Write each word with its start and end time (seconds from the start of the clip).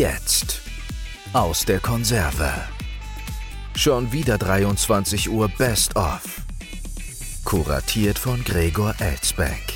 Jetzt 0.00 0.62
aus 1.34 1.66
der 1.66 1.78
Konserve. 1.78 2.50
Schon 3.76 4.12
wieder 4.12 4.38
23 4.38 5.28
Uhr 5.28 5.50
Best 5.58 5.94
of. 5.94 6.40
Kuratiert 7.44 8.18
von 8.18 8.42
Gregor 8.42 8.94
Elzbeck. 8.98 9.74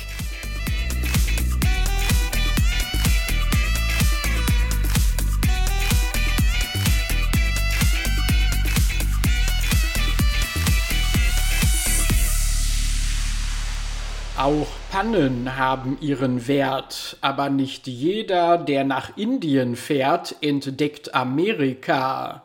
Auch 14.35 14.65
Pannen 14.95 15.57
haben 15.57 15.97
ihren 15.99 16.47
Wert, 16.47 17.17
aber 17.19 17.49
nicht 17.49 17.85
jeder, 17.85 18.57
der 18.57 18.85
nach 18.85 19.17
Indien 19.17 19.75
fährt, 19.75 20.37
entdeckt 20.39 21.13
Amerika. 21.13 22.43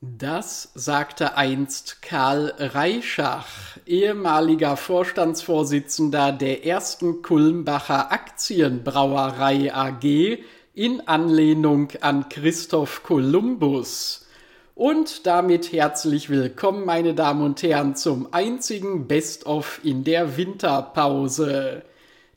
Das 0.00 0.72
sagte 0.74 1.36
einst 1.36 2.02
Karl 2.02 2.52
Reischach, 2.58 3.46
ehemaliger 3.86 4.76
Vorstandsvorsitzender 4.76 6.32
der 6.32 6.66
ersten 6.66 7.22
Kulmbacher 7.22 8.10
Aktienbrauerei 8.10 9.72
AG, 9.72 10.38
in 10.74 11.06
Anlehnung 11.06 11.90
an 12.00 12.28
Christoph 12.28 13.04
Kolumbus. 13.04 14.23
Und 14.76 15.26
damit 15.26 15.70
herzlich 15.70 16.30
willkommen, 16.30 16.84
meine 16.84 17.14
Damen 17.14 17.42
und 17.42 17.62
Herren, 17.62 17.94
zum 17.94 18.32
einzigen 18.32 19.06
Best-of 19.06 19.78
in 19.84 20.02
der 20.02 20.36
Winterpause. 20.36 21.82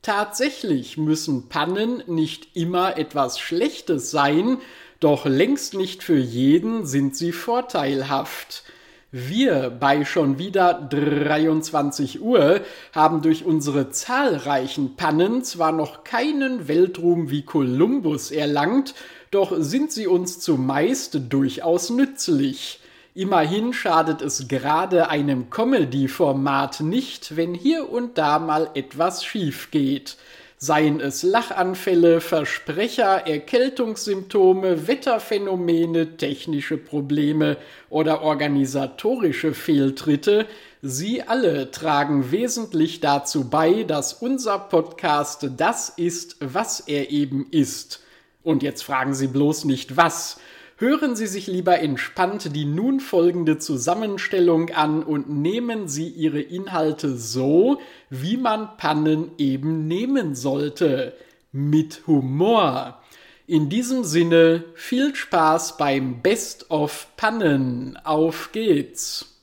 Tatsächlich 0.04 0.98
müssen 0.98 1.50
Pannen 1.50 2.04
nicht 2.06 2.56
immer 2.56 2.96
etwas 3.00 3.40
Schlechtes 3.40 4.12
sein, 4.12 4.60
doch 5.00 5.26
längst 5.26 5.74
nicht 5.74 6.04
für 6.04 6.20
jeden 6.20 6.86
sind 6.86 7.16
sie 7.16 7.32
vorteilhaft. 7.32 8.64
Wir 9.10 9.72
bei 9.72 10.06
schon 10.06 10.38
wieder 10.38 10.76
23 10.76 12.22
Uhr 12.22 12.62
haben 12.94 13.24
durch 13.24 13.46
unsere 13.46 13.90
zahlreichen 13.90 14.96
Pannen 14.96 15.44
zwar 15.44 15.72
noch 15.72 16.04
keinen 16.04 16.68
Weltruhm 16.68 17.32
wie 17.32 17.44
Kolumbus 17.44 18.30
erlangt, 18.30 18.94
doch 19.32 19.54
sind 19.58 19.92
sie 19.92 20.08
uns 20.08 20.40
zumeist 20.40 21.20
durchaus 21.30 21.90
nützlich. 21.90 22.80
Immerhin 23.14 23.74
schadet 23.74 24.22
es 24.22 24.48
gerade 24.48 25.10
einem 25.10 25.50
Comedy-Format 25.50 26.82
nicht, 26.82 27.36
wenn 27.36 27.56
hier 27.56 27.90
und 27.90 28.18
da 28.18 28.38
mal 28.38 28.70
etwas 28.76 29.26
schief 29.26 29.72
geht. 29.72 30.18
Seien 30.60 31.00
es 31.00 31.22
Lachanfälle, 31.22 32.20
Versprecher, 32.20 33.28
Erkältungssymptome, 33.28 34.88
Wetterphänomene, 34.88 36.18
technische 36.18 36.78
Probleme 36.78 37.58
oder 37.90 38.24
organisatorische 38.24 39.54
Fehltritte, 39.54 40.48
sie 40.82 41.22
alle 41.22 41.70
tragen 41.70 42.32
wesentlich 42.32 43.02
dazu 43.02 43.50
bei, 43.50 43.84
dass 43.84 44.14
unser 44.14 44.58
Podcast 44.58 45.48
das 45.58 45.90
ist, 45.90 46.38
was 46.40 46.80
er 46.82 47.12
eben 47.12 47.48
ist. 47.52 48.02
Und 48.48 48.64
jetzt 48.64 48.86
fragen 48.86 49.14
Sie 49.14 49.28
bloß 49.28 49.66
nicht 49.66 49.98
was. 49.98 50.40
Hören 50.78 51.18
Sie 51.18 51.28
sich 51.28 51.48
lieber 51.48 51.80
entspannt 51.80 52.56
die 52.56 52.64
nun 52.64 53.02
folgende 53.02 53.58
Zusammenstellung 53.58 54.70
an 54.70 55.04
und 55.04 55.30
nehmen 55.30 55.90
Sie 55.90 56.08
Ihre 56.08 56.40
Inhalte 56.40 57.18
so, 57.18 57.82
wie 58.10 58.38
man 58.38 58.78
Pannen 58.78 59.32
eben 59.38 59.90
nehmen 59.90 60.34
sollte. 60.34 61.14
Mit 61.52 62.08
Humor. 62.08 63.02
In 63.48 63.68
diesem 63.68 64.06
Sinne 64.06 64.64
viel 64.76 65.14
Spaß 65.14 65.76
beim 65.76 66.22
Best 66.22 66.72
of 66.72 67.08
Pannen. 67.18 68.00
Auf 68.06 68.54
geht's. 68.54 69.37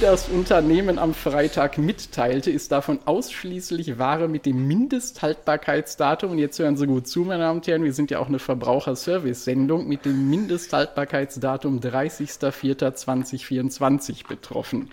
Das 0.00 0.28
Unternehmen 0.28 0.98
am 0.98 1.12
Freitag 1.12 1.76
mitteilte, 1.76 2.50
ist 2.50 2.72
davon 2.72 3.00
ausschließlich 3.04 3.98
Ware 3.98 4.28
mit 4.28 4.46
dem 4.46 4.66
Mindesthaltbarkeitsdatum. 4.66 6.30
Und 6.32 6.38
jetzt 6.38 6.58
hören 6.58 6.78
Sie 6.78 6.86
gut 6.86 7.06
zu, 7.06 7.20
meine 7.20 7.42
Damen 7.42 7.58
und 7.58 7.66
Herren, 7.66 7.84
wir 7.84 7.92
sind 7.92 8.10
ja 8.10 8.18
auch 8.18 8.28
eine 8.28 8.38
Verbraucherservice-Sendung 8.38 9.86
mit 9.86 10.06
dem 10.06 10.30
Mindesthaltbarkeitsdatum 10.30 11.80
30.04.2024 11.80 14.26
betroffen. 14.26 14.90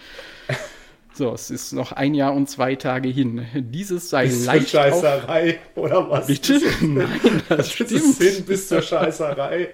So, 1.17 1.33
es 1.33 1.49
ist 1.49 1.73
noch 1.73 1.93
ein 1.93 2.13
Jahr 2.13 2.35
und 2.35 2.47
zwei 2.47 2.75
Tage 2.75 3.09
hin. 3.09 3.43
Dieses 3.55 4.11
sei 4.11 4.25
bis 4.25 4.45
leicht. 4.45 4.67
Zur 4.67 4.81
Scheißerei, 4.81 5.59
auf 5.75 5.83
oder 5.83 6.09
was? 6.11 6.27
Bitte? 6.27 6.61
Nein, 6.81 7.41
das, 7.49 7.71
stimmt. 7.73 7.91
ist 7.91 8.21
hin 8.21 8.45
bis 8.45 8.67
zur 8.67 8.83
Scheißerei. 8.83 9.69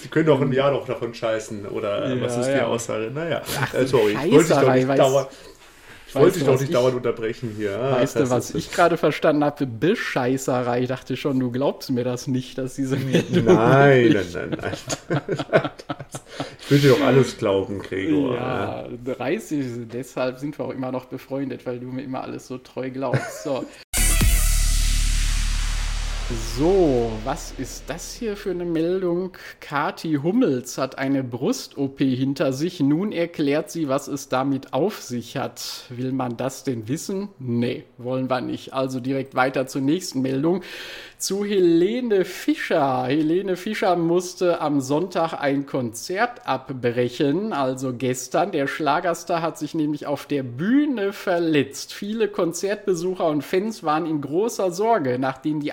Sie 0.00 0.08
können 0.08 0.26
doch 0.26 0.40
ein 0.40 0.50
Jahr 0.50 0.70
noch 0.72 0.86
davon 0.86 1.12
scheißen, 1.12 1.66
oder 1.66 2.14
Ja, 2.14 2.20
was 2.22 2.38
ist 2.38 2.46
die 2.46 2.52
ja. 2.52 2.66
Aussage? 2.68 3.10
Naja, 3.12 3.42
Ach, 3.60 3.74
äh, 3.74 3.86
sorry, 3.86 4.12
ich 4.12 4.16
wollte 4.16 4.30
dich 4.30 4.48
doch 4.48 4.62
Scheißerei, 4.62 4.84
nicht 4.84 4.98
dauernd, 4.98 5.28
ich 6.14 6.20
wollte 6.20 6.38
dich 6.38 6.46
doch 6.46 6.52
nicht 6.54 6.64
ich- 6.64 6.70
dauernd 6.70 6.94
unterbrechen 6.96 7.54
hier. 7.56 7.78
Weißt 7.78 8.16
du, 8.16 8.28
was 8.30 8.54
ich 8.54 8.70
gerade 8.70 8.96
verstanden 8.96 9.44
habe? 9.44 9.66
Bescheißerei. 9.66 10.82
Ich 10.82 10.88
dachte 10.88 11.16
schon, 11.16 11.40
du 11.40 11.50
glaubst 11.50 11.90
mir 11.90 12.04
das 12.04 12.26
nicht, 12.26 12.58
dass 12.58 12.74
diese 12.74 12.96
Meldung 12.96 13.46
Nein, 13.46 14.12
nein, 14.12 14.26
nein, 14.34 14.58
nein. 14.60 15.70
Ich 16.64 16.70
will 16.70 16.78
dir 16.78 16.90
doch 16.90 17.04
alles 17.04 17.36
glauben, 17.36 17.80
Gregor. 17.80 18.34
Ja, 18.34 18.86
30, 19.04 19.88
deshalb 19.92 20.38
sind 20.38 20.58
wir 20.58 20.64
auch 20.64 20.70
immer 20.70 20.90
noch 20.92 21.04
befreundet, 21.06 21.66
weil 21.66 21.78
du 21.80 21.86
mir 21.88 22.02
immer 22.02 22.22
alles 22.22 22.46
so 22.46 22.56
treu 22.56 22.90
glaubst. 22.90 23.42
So. 23.44 23.64
So, 26.58 27.10
was 27.24 27.54
ist 27.56 27.84
das 27.86 28.12
hier 28.12 28.36
für 28.36 28.50
eine 28.50 28.66
Meldung? 28.66 29.32
Kati 29.60 30.18
Hummels 30.22 30.76
hat 30.76 30.98
eine 30.98 31.24
Brust-OP 31.24 31.98
hinter 32.00 32.52
sich. 32.52 32.78
Nun 32.78 33.10
erklärt 33.10 33.70
sie, 33.70 33.88
was 33.88 34.06
es 34.06 34.28
damit 34.28 34.74
auf 34.74 35.00
sich 35.00 35.38
hat. 35.38 35.84
Will 35.88 36.12
man 36.12 36.36
das 36.36 36.62
denn 36.62 36.88
wissen? 36.88 37.30
Nee, 37.38 37.84
wollen 37.96 38.28
wir 38.28 38.42
nicht. 38.42 38.74
Also 38.74 39.00
direkt 39.00 39.34
weiter 39.34 39.66
zur 39.66 39.80
nächsten 39.80 40.20
Meldung. 40.20 40.62
Zu 41.16 41.44
Helene 41.44 42.26
Fischer. 42.26 43.04
Helene 43.04 43.56
Fischer 43.56 43.96
musste 43.96 44.60
am 44.60 44.80
Sonntag 44.80 45.34
ein 45.34 45.64
Konzert 45.66 46.46
abbrechen, 46.46 47.52
also 47.52 47.94
gestern. 47.94 48.52
Der 48.52 48.66
Schlagerstar 48.66 49.40
hat 49.40 49.56
sich 49.56 49.72
nämlich 49.72 50.06
auf 50.06 50.26
der 50.26 50.42
Bühne 50.42 51.14
verletzt. 51.14 51.94
Viele 51.94 52.28
Konzertbesucher 52.28 53.26
und 53.26 53.42
Fans 53.42 53.84
waren 53.84 54.04
in 54.04 54.20
großer 54.20 54.70
Sorge, 54.72 55.18
nachdem 55.18 55.60
die 55.60 55.72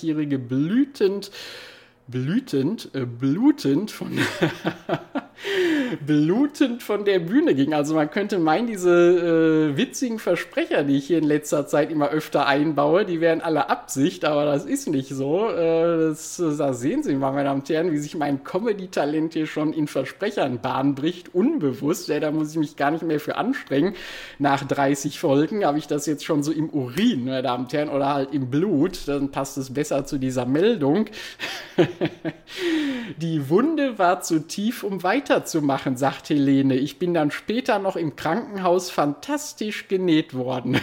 38-jährige 0.00 0.38
blütend 0.38 1.30
blütend, 2.06 2.90
äh, 2.94 3.06
blutend 3.06 3.90
von 3.90 4.10
blutend 6.06 6.82
von 6.82 7.04
der 7.04 7.18
Bühne 7.18 7.54
ging. 7.54 7.74
Also 7.74 7.94
man 7.94 8.10
könnte 8.10 8.38
meinen, 8.38 8.66
diese 8.66 8.90
äh, 8.90 9.76
witzigen 9.76 10.18
Versprecher, 10.18 10.84
die 10.84 10.96
ich 10.96 11.06
hier 11.06 11.18
in 11.18 11.24
letzter 11.24 11.66
Zeit 11.66 11.90
immer 11.90 12.10
öfter 12.10 12.46
einbaue, 12.46 13.04
die 13.04 13.20
wären 13.20 13.40
alle 13.40 13.68
Absicht, 13.68 14.24
aber 14.24 14.44
das 14.44 14.64
ist 14.64 14.88
nicht 14.88 15.08
so. 15.08 15.48
Äh, 15.48 15.98
das, 16.08 16.42
da 16.58 16.72
sehen 16.72 17.02
Sie 17.02 17.14
mal, 17.14 17.32
meine 17.32 17.44
Damen 17.44 17.60
und 17.60 17.68
Herren, 17.68 17.92
wie 17.92 17.98
sich 17.98 18.14
mein 18.14 18.44
Comedy-Talent 18.44 19.34
hier 19.34 19.46
schon 19.46 19.72
in 19.72 19.86
Versprechern 19.88 20.60
Bahn 20.60 20.94
bricht, 20.94 21.34
unbewusst. 21.34 22.08
Ja, 22.08 22.20
da 22.20 22.30
muss 22.30 22.52
ich 22.52 22.58
mich 22.58 22.76
gar 22.76 22.90
nicht 22.90 23.02
mehr 23.02 23.20
für 23.20 23.36
anstrengen. 23.36 23.94
Nach 24.38 24.64
30 24.64 25.18
Folgen 25.18 25.64
habe 25.64 25.78
ich 25.78 25.86
das 25.86 26.06
jetzt 26.06 26.24
schon 26.24 26.42
so 26.42 26.52
im 26.52 26.70
Urin, 26.70 27.24
meine 27.24 27.42
Damen 27.42 27.64
und 27.64 27.72
Herren, 27.72 27.88
oder 27.88 28.14
halt 28.14 28.32
im 28.32 28.50
Blut. 28.50 29.06
Dann 29.06 29.30
passt 29.30 29.58
es 29.58 29.72
besser 29.72 30.04
zu 30.04 30.18
dieser 30.18 30.46
Meldung. 30.46 31.06
Die 33.16 33.48
Wunde 33.48 33.98
war 33.98 34.20
zu 34.20 34.46
tief, 34.46 34.82
um 34.82 35.02
weiterzumachen, 35.02 35.79
sagt 35.96 36.30
Helene. 36.30 36.74
Ich 36.74 36.98
bin 36.98 37.14
dann 37.14 37.30
später 37.30 37.78
noch 37.78 37.96
im 37.96 38.16
Krankenhaus 38.16 38.90
fantastisch 38.90 39.88
genäht 39.88 40.34
worden. 40.34 40.80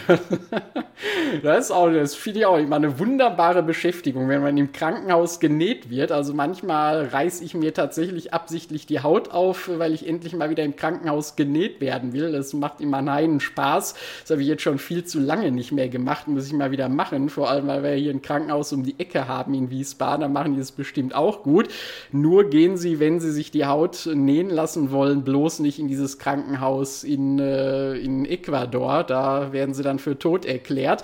das 1.44 1.66
ist 1.66 1.72
auch, 1.72 1.90
das 1.90 2.16
finde 2.16 2.40
ich 2.40 2.46
auch 2.46 2.58
immer 2.58 2.78
eine 2.78 3.00
wunderbare 3.00 3.64
Beschäftigung, 3.64 4.30
wenn 4.30 4.42
man 4.42 4.58
im 4.58 4.72
Krankenhaus 4.72 5.40
genäht 5.40 5.90
wird. 5.90 6.12
Also 6.12 6.34
manchmal 6.34 7.08
reiß 7.08 7.42
ich 7.42 7.54
mir 7.54 7.74
tatsächlich 7.74 8.34
absichtlich 8.34 8.86
die 8.86 9.02
Haut 9.02 9.32
auf, 9.32 9.70
weil 9.78 9.94
ich 9.94 10.08
endlich 10.08 10.36
mal 10.36 10.50
wieder 10.50 10.64
im 10.64 10.76
Krankenhaus 10.76 11.36
genäht 11.36 11.80
werden 11.82 12.14
will. 12.14 12.32
Das 12.32 12.54
macht 12.54 12.82
immer 12.82 12.98
einen 12.98 13.40
Spaß. 13.40 13.96
Das 14.22 14.32
habe 14.32 14.42
ich 14.42 14.48
jetzt 14.48 14.64
schon 14.64 14.80
viel 14.80 15.06
zu 15.06 15.20
lange 15.20 15.52
nicht 15.52 15.72
mehr 15.72 15.90
gemacht, 15.90 16.28
muss 16.28 16.48
ich 16.48 16.54
mal 16.54 16.72
wieder 16.72 16.90
machen. 16.90 17.30
Vor 17.30 17.50
allem, 17.50 17.68
weil 17.68 17.84
wir 17.84 17.92
hier 17.92 18.12
ein 18.12 18.22
Krankenhaus 18.22 18.74
um 18.74 18.84
die 18.84 19.00
Ecke 19.00 19.28
haben 19.28 19.54
in 19.54 19.70
Wiesbaden. 19.70 20.22
Da 20.22 20.28
machen 20.28 20.54
die 20.54 20.60
das 20.60 20.72
bestimmt 20.72 21.14
auch 21.16 21.44
gut. 21.44 21.68
Nur 22.12 22.50
gehen 22.50 22.78
Sie, 22.78 23.00
wenn 23.00 23.20
Sie 23.20 23.32
sich 23.32 23.52
die 23.52 23.66
Haut 23.66 24.10
nähen 24.14 24.50
lassen 24.50 24.87
wollen, 24.92 25.24
bloß 25.24 25.60
nicht 25.60 25.80
in 25.80 25.88
dieses 25.88 26.20
Krankenhaus 26.20 27.04
in, 27.04 27.40
äh, 27.40 27.96
in 27.96 28.26
Ecuador. 28.26 29.04
Da 29.04 29.52
werden 29.52 29.74
Sie 29.74 29.84
dann 29.84 30.00
für 30.00 30.18
tot 30.18 30.46
erklärt. 30.46 31.04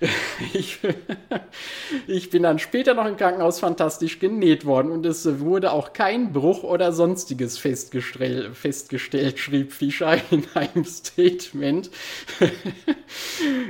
Ich, 0.54 0.78
ich 2.06 2.30
bin 2.30 2.42
dann 2.42 2.58
später 2.58 2.94
noch 2.94 3.04
im 3.04 3.18
Krankenhaus 3.18 3.60
fantastisch 3.60 4.18
genäht 4.18 4.64
worden 4.64 4.90
und 4.90 5.04
es 5.04 5.40
wurde 5.40 5.72
auch 5.72 5.92
kein 5.92 6.32
Bruch 6.32 6.62
oder 6.62 6.92
sonstiges 6.92 7.58
festgestellt, 7.58 8.56
festgestellt 8.56 9.38
schrieb 9.38 9.72
Fischer 9.72 10.16
in 10.30 10.44
einem 10.54 10.84
Statement. 10.84 11.90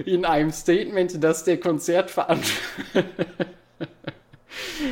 In 0.04 0.24
einem 0.24 0.52
Statement, 0.52 1.22
das 1.22 1.44
der 1.44 1.58
Konzertveranstalter 1.58 3.59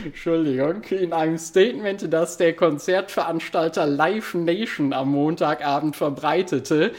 Entschuldigung, 0.04 0.82
in 0.90 1.12
einem 1.12 1.38
Statement, 1.38 2.12
das 2.12 2.36
der 2.36 2.54
Konzertveranstalter 2.54 3.86
Live 3.86 4.34
Nation 4.34 4.92
am 4.92 5.10
Montagabend 5.10 5.96
verbreitete. 5.96 6.92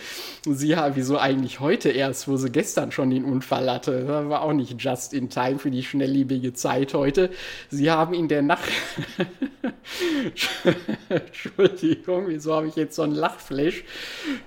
Sie 0.46 0.76
haben, 0.76 0.96
wieso 0.96 1.18
eigentlich 1.18 1.60
heute 1.60 1.90
erst, 1.90 2.28
wo 2.28 2.38
sie 2.38 2.50
gestern 2.50 2.92
schon 2.92 3.10
den 3.10 3.26
Unfall 3.26 3.70
hatte? 3.70 4.06
Das 4.06 4.30
war 4.30 4.42
auch 4.42 4.54
nicht 4.54 4.82
just 4.82 5.14
in 5.14 5.30
time 5.30 5.60
für 5.60 5.72
die 5.72 5.84
schnelllebige 5.84 6.54
Zeit 6.54 6.94
heute. 6.94 7.30
Sie 7.70 7.92
haben 7.92 8.14
in 8.14 8.28
der 8.28 8.42
Nacht. 8.42 8.70
Entschuldigung, 11.10 12.28
wieso 12.28 12.56
habe 12.56 12.68
ich 12.68 12.76
jetzt 12.76 12.96
so 12.96 13.04
ein 13.04 13.12
Lachflash? 13.12 13.84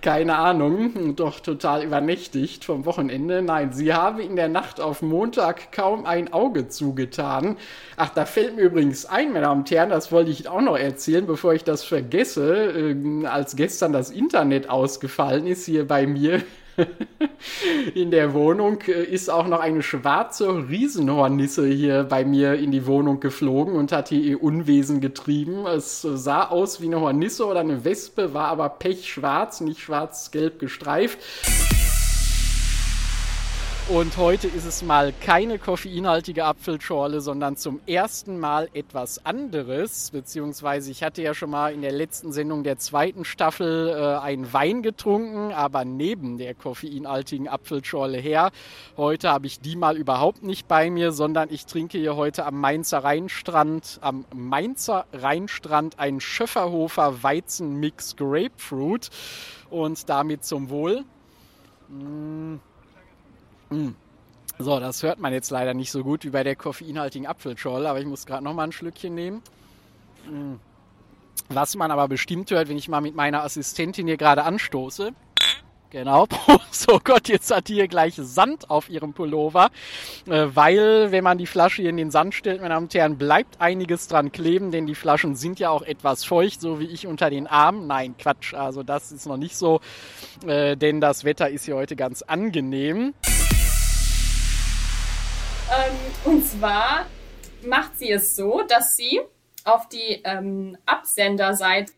Keine 0.00 0.36
Ahnung, 0.36 1.16
doch 1.16 1.40
total 1.40 1.84
übernächtigt 1.84 2.64
vom 2.64 2.84
Wochenende. 2.84 3.42
Nein, 3.42 3.72
sie 3.72 3.92
haben 3.92 4.20
in 4.20 4.36
der 4.36 4.48
Nacht 4.48 4.80
auf 4.80 5.02
Montag 5.02 5.72
kaum 5.72 6.06
ein 6.06 6.32
Auge 6.32 6.68
zugetan. 6.68 7.56
Ach, 8.04 8.08
da 8.08 8.24
fällt 8.24 8.56
mir 8.56 8.62
übrigens 8.62 9.06
ein, 9.06 9.28
meine 9.28 9.42
Damen 9.42 9.60
und 9.60 9.70
Herren, 9.70 9.90
das 9.90 10.10
wollte 10.10 10.32
ich 10.32 10.48
auch 10.48 10.60
noch 10.60 10.76
erzählen, 10.76 11.24
bevor 11.24 11.54
ich 11.54 11.62
das 11.62 11.84
vergesse. 11.84 12.96
Äh, 12.96 13.26
als 13.26 13.54
gestern 13.54 13.92
das 13.92 14.10
Internet 14.10 14.68
ausgefallen 14.68 15.46
ist 15.46 15.66
hier 15.66 15.86
bei 15.86 16.08
mir 16.08 16.42
in 17.94 18.10
der 18.10 18.34
Wohnung, 18.34 18.80
äh, 18.88 19.04
ist 19.04 19.30
auch 19.30 19.46
noch 19.46 19.60
eine 19.60 19.84
schwarze 19.84 20.68
Riesenhornisse 20.68 21.68
hier 21.68 22.02
bei 22.02 22.24
mir 22.24 22.54
in 22.54 22.72
die 22.72 22.86
Wohnung 22.86 23.20
geflogen 23.20 23.76
und 23.76 23.92
hat 23.92 24.08
hier 24.08 24.20
ihr 24.20 24.42
Unwesen 24.42 25.00
getrieben. 25.00 25.64
Es 25.68 26.02
sah 26.02 26.48
aus 26.48 26.80
wie 26.80 26.86
eine 26.86 27.00
Hornisse 27.00 27.46
oder 27.46 27.60
eine 27.60 27.84
Wespe, 27.84 28.34
war 28.34 28.48
aber 28.48 28.68
pechschwarz, 28.68 29.60
nicht 29.60 29.78
schwarz-gelb 29.78 30.58
gestreift. 30.58 31.18
Und 33.88 34.16
heute 34.16 34.46
ist 34.46 34.64
es 34.64 34.82
mal 34.82 35.12
keine 35.20 35.58
koffeinhaltige 35.58 36.44
Apfelschorle, 36.44 37.20
sondern 37.20 37.56
zum 37.56 37.80
ersten 37.86 38.38
Mal 38.38 38.68
etwas 38.74 39.26
anderes. 39.26 40.12
Beziehungsweise 40.12 40.90
ich 40.92 41.02
hatte 41.02 41.20
ja 41.20 41.34
schon 41.34 41.50
mal 41.50 41.74
in 41.74 41.82
der 41.82 41.90
letzten 41.90 42.32
Sendung 42.32 42.62
der 42.62 42.78
zweiten 42.78 43.24
Staffel 43.24 43.88
äh, 43.88 44.18
einen 44.22 44.52
Wein 44.52 44.82
getrunken, 44.82 45.52
aber 45.52 45.84
neben 45.84 46.38
der 46.38 46.54
koffeinhaltigen 46.54 47.48
Apfelschorle 47.48 48.18
her. 48.18 48.52
Heute 48.96 49.30
habe 49.30 49.48
ich 49.48 49.60
die 49.60 49.74
mal 49.74 49.96
überhaupt 49.96 50.44
nicht 50.44 50.68
bei 50.68 50.88
mir, 50.88 51.10
sondern 51.10 51.48
ich 51.50 51.66
trinke 51.66 51.98
hier 51.98 52.14
heute 52.14 52.46
am 52.46 52.60
Mainzer 52.60 53.00
Rheinstrand, 53.00 53.98
am 54.00 54.24
Mainzer 54.32 55.06
Rheinstrand 55.12 55.98
einen 55.98 56.20
Schöfferhofer 56.20 57.24
Weizenmix 57.24 58.14
Grapefruit 58.14 59.10
und 59.70 60.08
damit 60.08 60.44
zum 60.44 60.70
Wohl. 60.70 61.04
Mmh. 61.88 62.60
Mm. 63.72 63.94
So, 64.58 64.78
das 64.78 65.02
hört 65.02 65.18
man 65.18 65.32
jetzt 65.32 65.50
leider 65.50 65.74
nicht 65.74 65.90
so 65.90 66.02
gut 66.04 66.24
wie 66.24 66.30
bei 66.30 66.44
der 66.44 66.56
koffeinhaltigen 66.56 67.26
Apfelschorle, 67.26 67.88
aber 67.88 68.00
ich 68.00 68.06
muss 68.06 68.26
gerade 68.26 68.44
noch 68.44 68.54
mal 68.54 68.64
ein 68.64 68.72
Schlückchen 68.72 69.14
nehmen. 69.14 69.42
Mm. 70.30 70.54
Was 71.48 71.74
man 71.74 71.90
aber 71.90 72.08
bestimmt 72.08 72.50
hört, 72.50 72.68
wenn 72.68 72.76
ich 72.76 72.88
mal 72.88 73.00
mit 73.00 73.14
meiner 73.14 73.42
Assistentin 73.42 74.06
hier 74.06 74.16
gerade 74.16 74.44
anstoße. 74.44 75.12
Genau. 75.92 76.26
So 76.70 76.98
Gott, 77.04 77.28
jetzt 77.28 77.54
hat 77.54 77.68
die 77.68 77.74
hier 77.74 77.86
gleich 77.86 78.14
Sand 78.16 78.70
auf 78.70 78.88
ihrem 78.88 79.12
Pullover, 79.12 79.68
äh, 80.26 80.46
weil 80.54 81.12
wenn 81.12 81.22
man 81.22 81.36
die 81.36 81.46
Flasche 81.46 81.82
hier 81.82 81.90
in 81.90 81.98
den 81.98 82.10
Sand 82.10 82.34
stellt, 82.34 82.62
meine 82.62 82.72
Damen 82.72 82.86
und 82.86 82.94
Herren, 82.94 83.18
bleibt 83.18 83.60
einiges 83.60 84.08
dran 84.08 84.32
kleben, 84.32 84.70
denn 84.70 84.86
die 84.86 84.94
Flaschen 84.94 85.36
sind 85.36 85.60
ja 85.60 85.68
auch 85.68 85.82
etwas 85.82 86.24
feucht, 86.24 86.62
so 86.62 86.80
wie 86.80 86.86
ich 86.86 87.06
unter 87.06 87.28
den 87.28 87.46
Armen. 87.46 87.86
Nein, 87.86 88.14
Quatsch, 88.16 88.54
also 88.54 88.82
das 88.82 89.12
ist 89.12 89.26
noch 89.26 89.36
nicht 89.36 89.54
so, 89.54 89.82
äh, 90.46 90.78
denn 90.78 91.02
das 91.02 91.24
Wetter 91.24 91.50
ist 91.50 91.66
hier 91.66 91.76
heute 91.76 91.94
ganz 91.94 92.22
angenehm. 92.22 93.12
Ähm, 95.74 95.96
und 96.24 96.44
zwar 96.46 97.06
macht 97.64 97.98
sie 97.98 98.10
es 98.10 98.36
so, 98.36 98.62
dass 98.68 98.96
sie 98.96 99.20
auf 99.64 99.88
die 99.88 100.20
ähm, 100.24 100.76
Absenderseite 100.86 101.92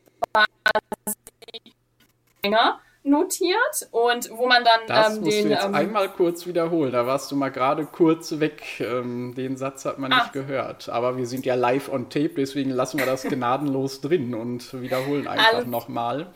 notiert 3.07 3.89
und 3.91 4.31
wo 4.31 4.47
man 4.47 4.65
dann 4.65 4.81
das 4.87 5.17
ähm, 5.17 5.23
musst 5.25 5.33
den. 5.37 5.45
Du 5.45 5.51
jetzt 5.51 5.65
ähm, 5.65 5.75
einmal 5.75 6.09
kurz 6.09 6.47
wiederholen. 6.47 6.93
Da 6.93 7.07
warst 7.07 7.31
du 7.31 7.37
mal 7.37 7.51
gerade 7.51 7.85
kurz 7.87 8.39
weg. 8.41 8.63
Ähm, 8.81 9.35
den 9.35 9.57
Satz 9.57 9.85
hat 9.85 9.99
man 9.99 10.11
nicht 10.11 10.21
Ah. 10.27 10.31
gehört. 10.33 10.89
Aber 10.89 11.17
wir 11.17 11.27
sind 11.27 11.45
ja 11.45 11.55
live 11.55 11.91
on 11.91 12.09
tape, 12.09 12.31
deswegen 12.37 12.71
lassen 12.71 12.99
wir 12.99 13.07
das 13.07 13.23
gnadenlos 13.25 14.01
drin 14.01 14.35
und 14.35 14.81
wiederholen 14.81 15.27
einfach 15.29 15.67
nochmal. 15.67 16.33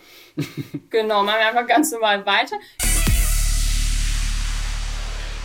genau, 0.90 1.23
machen 1.23 1.38
wir 1.40 1.49
einfach 1.49 1.67
ganz 1.67 1.90
normal 1.90 2.25
weiter. 2.26 2.56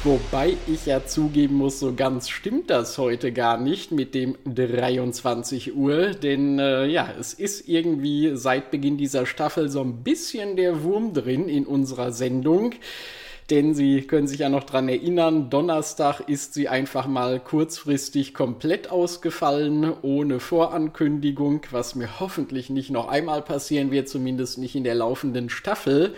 Wobei 0.05 0.57
ich 0.67 0.85
ja 0.85 1.05
zugeben 1.05 1.55
muss, 1.55 1.79
so 1.79 1.93
ganz 1.93 2.27
stimmt 2.27 2.69
das 2.69 2.97
heute 2.97 3.31
gar 3.31 3.57
nicht 3.57 3.93
mit 3.93 4.13
dem 4.13 4.35
23 4.43 5.77
Uhr, 5.77 6.07
denn 6.07 6.59
äh, 6.59 6.85
ja, 6.87 7.07
es 7.17 7.33
ist 7.33 7.69
irgendwie 7.69 8.35
seit 8.35 8.69
Beginn 8.69 8.97
dieser 8.97 9.25
Staffel 9.25 9.69
so 9.69 9.79
ein 9.79 10.03
bisschen 10.03 10.57
der 10.57 10.83
Wurm 10.83 11.13
drin 11.13 11.47
in 11.47 11.65
unserer 11.65 12.11
Sendung. 12.11 12.73
Denn 13.49 13.73
Sie 13.75 14.01
können 14.01 14.27
sich 14.27 14.39
ja 14.39 14.49
noch 14.49 14.65
dran 14.65 14.89
erinnern, 14.89 15.49
Donnerstag 15.49 16.27
ist 16.27 16.53
sie 16.53 16.67
einfach 16.67 17.07
mal 17.07 17.39
kurzfristig 17.39 18.33
komplett 18.33 18.91
ausgefallen, 18.91 19.93
ohne 20.01 20.41
Vorankündigung, 20.41 21.61
was 21.71 21.95
mir 21.95 22.19
hoffentlich 22.19 22.69
nicht 22.69 22.89
noch 22.89 23.07
einmal 23.07 23.41
passieren 23.41 23.89
wird, 23.89 24.09
zumindest 24.09 24.57
nicht 24.57 24.75
in 24.75 24.83
der 24.83 24.95
laufenden 24.95 25.49
Staffel. 25.49 26.13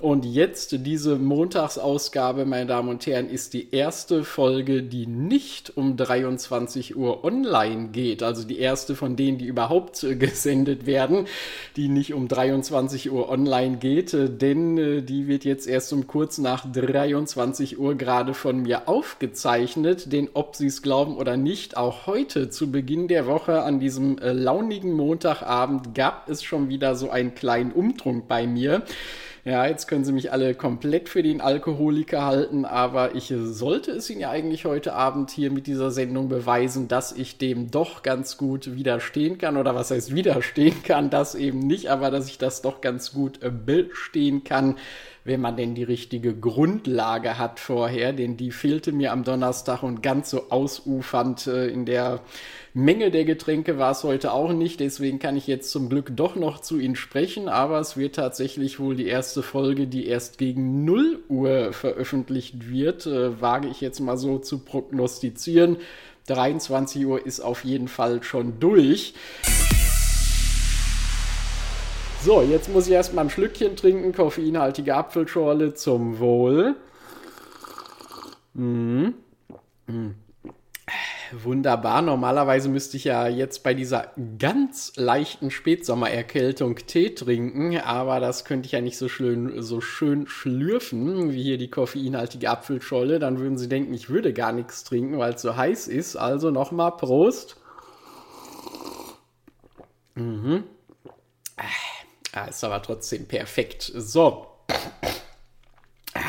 Und 0.00 0.24
jetzt 0.24 0.84
diese 0.84 1.16
Montagsausgabe, 1.16 2.44
meine 2.44 2.66
Damen 2.66 2.88
und 2.88 3.06
Herren, 3.06 3.28
ist 3.28 3.52
die 3.52 3.72
erste 3.72 4.24
Folge, 4.24 4.82
die 4.82 5.06
nicht 5.06 5.76
um 5.76 5.96
23 5.96 6.96
Uhr 6.96 7.22
online 7.22 7.90
geht. 7.92 8.24
Also 8.24 8.44
die 8.44 8.58
erste 8.58 8.96
von 8.96 9.14
denen, 9.14 9.38
die 9.38 9.46
überhaupt 9.46 10.02
äh, 10.02 10.16
gesendet 10.16 10.86
werden, 10.86 11.26
die 11.76 11.88
nicht 11.88 12.14
um 12.14 12.26
23 12.26 13.12
Uhr 13.12 13.28
online 13.28 13.76
geht. 13.76 14.12
Äh, 14.12 14.28
Denn 14.28 14.76
äh, 14.76 15.02
die 15.02 15.28
wird 15.28 15.44
jetzt 15.44 15.68
erst 15.68 15.92
um 15.92 16.08
kurz 16.08 16.38
nach 16.38 16.66
23 16.70 17.78
Uhr 17.78 17.94
gerade 17.94 18.34
von 18.34 18.62
mir 18.62 18.88
aufgezeichnet. 18.88 20.12
Denn 20.12 20.28
ob 20.34 20.56
Sie 20.56 20.66
es 20.66 20.82
glauben 20.82 21.16
oder 21.16 21.36
nicht, 21.36 21.76
auch 21.76 22.06
heute 22.08 22.50
zu 22.50 22.72
Beginn 22.72 23.06
der 23.06 23.26
Woche 23.26 23.62
an 23.62 23.78
diesem 23.78 24.16
launigen 24.20 24.94
Montagabend 24.94 25.94
gab 25.94 26.28
es 26.28 26.42
schon 26.42 26.68
wieder 26.68 26.96
so 26.96 27.10
einen 27.10 27.34
kleinen 27.34 27.70
Umtrunk 27.70 28.26
bei 28.26 28.46
mir. 28.46 28.82
Ja, 29.44 29.66
jetzt 29.66 29.88
können 29.88 30.04
Sie 30.04 30.12
mich 30.12 30.30
alle 30.30 30.54
komplett 30.54 31.08
für 31.08 31.24
den 31.24 31.40
Alkoholiker 31.40 32.24
halten, 32.24 32.64
aber 32.64 33.16
ich 33.16 33.34
sollte 33.36 33.90
es 33.90 34.08
Ihnen 34.08 34.20
ja 34.20 34.30
eigentlich 34.30 34.66
heute 34.66 34.92
Abend 34.92 35.32
hier 35.32 35.50
mit 35.50 35.66
dieser 35.66 35.90
Sendung 35.90 36.28
beweisen, 36.28 36.86
dass 36.86 37.10
ich 37.10 37.38
dem 37.38 37.68
doch 37.68 38.04
ganz 38.04 38.36
gut 38.36 38.76
widerstehen 38.76 39.38
kann. 39.38 39.56
Oder 39.56 39.74
was 39.74 39.90
heißt 39.90 40.14
widerstehen 40.14 40.84
kann, 40.84 41.10
das 41.10 41.34
eben 41.34 41.58
nicht, 41.58 41.90
aber 41.90 42.12
dass 42.12 42.28
ich 42.28 42.38
das 42.38 42.62
doch 42.62 42.80
ganz 42.80 43.12
gut 43.12 43.42
äh, 43.42 43.50
bestehen 43.50 44.44
kann, 44.44 44.76
wenn 45.24 45.40
man 45.40 45.56
denn 45.56 45.74
die 45.74 45.84
richtige 45.84 46.34
Grundlage 46.34 47.38
hat 47.38 47.60
vorher, 47.60 48.12
denn 48.12 48.36
die 48.36 48.50
fehlte 48.50 48.92
mir 48.92 49.12
am 49.12 49.24
Donnerstag 49.24 49.82
und 49.82 50.02
ganz 50.02 50.30
so 50.30 50.50
ausufernd 50.50 51.46
äh, 51.46 51.68
in 51.68 51.86
der 51.86 52.20
Menge 52.74 53.10
der 53.10 53.24
Getränke 53.24 53.78
war 53.78 53.92
es 53.92 54.02
heute 54.02 54.32
auch 54.32 54.52
nicht, 54.52 54.80
deswegen 54.80 55.18
kann 55.18 55.36
ich 55.36 55.46
jetzt 55.46 55.70
zum 55.70 55.88
Glück 55.88 56.10
doch 56.16 56.36
noch 56.36 56.60
zu 56.60 56.78
Ihnen 56.78 56.96
sprechen, 56.96 57.48
aber 57.48 57.78
es 57.78 57.96
wird 57.96 58.16
tatsächlich 58.16 58.80
wohl 58.80 58.96
die 58.96 59.06
erste 59.06 59.42
Folge, 59.42 59.86
die 59.86 60.06
erst 60.06 60.38
gegen 60.38 60.84
0 60.84 61.20
Uhr 61.28 61.72
veröffentlicht 61.72 62.70
wird, 62.70 63.06
äh, 63.06 63.40
wage 63.40 63.68
ich 63.68 63.80
jetzt 63.80 64.00
mal 64.00 64.16
so 64.16 64.38
zu 64.38 64.60
prognostizieren. 64.60 65.76
23 66.26 67.04
Uhr 67.04 67.26
ist 67.26 67.40
auf 67.40 67.64
jeden 67.64 67.88
Fall 67.88 68.22
schon 68.22 68.60
durch. 68.60 69.14
So, 72.24 72.40
jetzt 72.40 72.72
muss 72.72 72.86
ich 72.86 72.92
erstmal 72.92 73.24
ein 73.24 73.30
Schlückchen 73.30 73.74
trinken, 73.74 74.12
koffeinhaltige 74.12 74.94
Apfelschorle 74.94 75.74
zum 75.74 76.20
Wohl. 76.20 76.76
Mhm. 78.54 79.14
Mhm. 79.88 80.14
Wunderbar. 81.32 82.00
Normalerweise 82.00 82.68
müsste 82.68 82.96
ich 82.96 83.04
ja 83.04 83.26
jetzt 83.26 83.64
bei 83.64 83.74
dieser 83.74 84.12
ganz 84.38 84.92
leichten 84.94 85.50
Spätsommererkältung 85.50 86.76
Tee 86.76 87.12
trinken, 87.12 87.78
aber 87.78 88.20
das 88.20 88.44
könnte 88.44 88.66
ich 88.66 88.72
ja 88.72 88.80
nicht 88.80 88.98
so 88.98 89.08
schön, 89.08 89.60
so 89.60 89.80
schön 89.80 90.28
schlürfen 90.28 91.32
wie 91.32 91.42
hier 91.42 91.58
die 91.58 91.70
koffeinhaltige 91.70 92.50
Apfelscholle. 92.50 93.18
Dann 93.18 93.40
würden 93.40 93.58
Sie 93.58 93.68
denken, 93.68 93.94
ich 93.94 94.10
würde 94.10 94.32
gar 94.32 94.52
nichts 94.52 94.84
trinken, 94.84 95.18
weil 95.18 95.34
es 95.34 95.42
so 95.42 95.56
heiß 95.56 95.88
ist. 95.88 96.14
Also 96.14 96.52
nochmal 96.52 96.92
Prost. 96.96 97.56
Mhm. 100.14 100.62
Ah, 102.34 102.46
ist 102.46 102.64
aber 102.64 102.80
trotzdem 102.80 103.26
perfekt. 103.26 103.92
So. 103.94 104.46
Ah, 106.14 106.20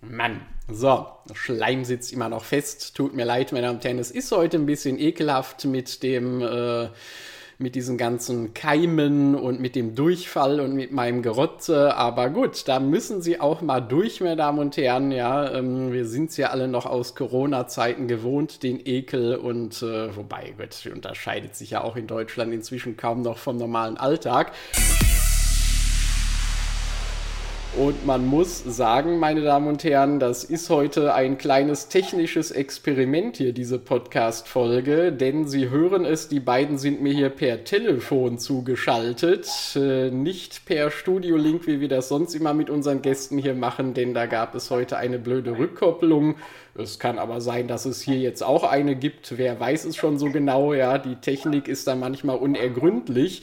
Mann. 0.00 0.40
So, 0.70 1.06
Schleim 1.34 1.84
sitzt 1.84 2.12
immer 2.12 2.30
noch 2.30 2.44
fest. 2.44 2.96
Tut 2.96 3.14
mir 3.14 3.24
leid, 3.24 3.52
meine 3.52 3.66
Damen 3.66 3.76
und 3.76 3.84
Herren. 3.84 3.98
Es 3.98 4.10
ist 4.10 4.32
heute 4.32 4.56
ein 4.56 4.64
bisschen 4.64 4.98
ekelhaft 4.98 5.66
mit 5.66 6.02
dem, 6.02 6.40
äh, 6.40 6.88
mit 7.58 7.74
diesen 7.74 7.98
ganzen 7.98 8.54
Keimen 8.54 9.34
und 9.34 9.60
mit 9.60 9.76
dem 9.76 9.94
Durchfall 9.94 10.60
und 10.60 10.74
mit 10.74 10.90
meinem 10.92 11.20
Gerotze. 11.20 11.94
Aber 11.96 12.30
gut, 12.30 12.66
da 12.68 12.80
müssen 12.80 13.20
Sie 13.20 13.38
auch 13.38 13.60
mal 13.60 13.80
durch, 13.80 14.22
meine 14.22 14.36
Damen 14.36 14.58
und 14.60 14.78
Herren. 14.78 15.12
Ja, 15.12 15.52
ähm, 15.52 15.92
wir 15.92 16.06
sind 16.06 16.30
es 16.30 16.38
ja 16.38 16.48
alle 16.48 16.68
noch 16.68 16.86
aus 16.86 17.14
Corona-Zeiten 17.14 18.08
gewohnt, 18.08 18.62
den 18.62 18.80
Ekel. 18.86 19.36
Und 19.36 19.82
äh, 19.82 20.16
wobei, 20.16 20.54
Gott, 20.56 20.90
unterscheidet 20.90 21.56
sich 21.56 21.70
ja 21.72 21.84
auch 21.84 21.96
in 21.96 22.06
Deutschland 22.06 22.54
inzwischen 22.54 22.96
kaum 22.96 23.20
noch 23.20 23.36
vom 23.36 23.58
normalen 23.58 23.98
Alltag. 23.98 24.52
Und 27.74 28.04
man 28.04 28.26
muss 28.26 28.62
sagen, 28.62 29.18
meine 29.18 29.40
Damen 29.40 29.66
und 29.66 29.82
Herren, 29.82 30.20
das 30.20 30.44
ist 30.44 30.68
heute 30.68 31.14
ein 31.14 31.38
kleines 31.38 31.88
technisches 31.88 32.50
Experiment 32.50 33.38
hier, 33.38 33.54
diese 33.54 33.78
Podcast-Folge, 33.78 35.10
denn 35.10 35.48
Sie 35.48 35.70
hören 35.70 36.04
es, 36.04 36.28
die 36.28 36.38
beiden 36.38 36.76
sind 36.76 37.00
mir 37.00 37.14
hier 37.14 37.30
per 37.30 37.64
Telefon 37.64 38.38
zugeschaltet, 38.38 39.48
äh, 39.74 40.10
nicht 40.10 40.66
per 40.66 40.90
Studio-Link, 40.90 41.66
wie 41.66 41.80
wir 41.80 41.88
das 41.88 42.10
sonst 42.10 42.34
immer 42.34 42.52
mit 42.52 42.68
unseren 42.68 43.00
Gästen 43.00 43.38
hier 43.38 43.54
machen, 43.54 43.94
denn 43.94 44.12
da 44.12 44.26
gab 44.26 44.54
es 44.54 44.70
heute 44.70 44.98
eine 44.98 45.18
blöde 45.18 45.56
Rückkopplung. 45.56 46.34
Es 46.74 46.98
kann 46.98 47.18
aber 47.18 47.40
sein, 47.40 47.68
dass 47.68 47.86
es 47.86 48.02
hier 48.02 48.18
jetzt 48.18 48.42
auch 48.42 48.64
eine 48.64 48.96
gibt, 48.96 49.38
wer 49.38 49.58
weiß 49.58 49.86
es 49.86 49.96
schon 49.96 50.18
so 50.18 50.26
genau, 50.30 50.74
ja, 50.74 50.98
die 50.98 51.16
Technik 51.16 51.68
ist 51.68 51.86
da 51.86 51.96
manchmal 51.96 52.36
unergründlich. 52.36 53.42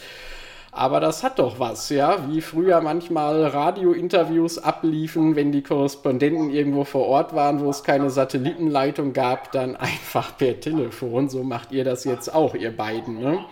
Aber 0.72 1.00
das 1.00 1.24
hat 1.24 1.40
doch 1.40 1.60
was, 1.60 1.90
ja, 1.90 2.30
wie 2.30 2.42
früher 2.42 2.80
manchmal 2.82 3.44
Radiointerviews 3.46 4.60
abliefen, 4.60 5.36
wenn 5.36 5.52
die 5.52 5.64
Korrespondenten 5.64 6.52
irgendwo 6.52 6.84
vor 6.84 7.08
Ort 7.08 7.34
waren, 7.34 7.60
wo 7.60 7.70
es 7.72 7.84
keine 7.84 8.12
Satellitenleitung 8.12 9.14
gab, 9.14 9.52
dann 9.52 9.76
einfach 9.76 10.38
per 10.38 10.60
Telefon. 10.60 11.30
So 11.30 11.44
macht 11.44 11.72
ihr 11.72 11.84
das 11.84 12.04
jetzt 12.04 12.34
auch, 12.34 12.54
ihr 12.54 12.76
beiden, 12.76 13.20
ne? 13.20 13.46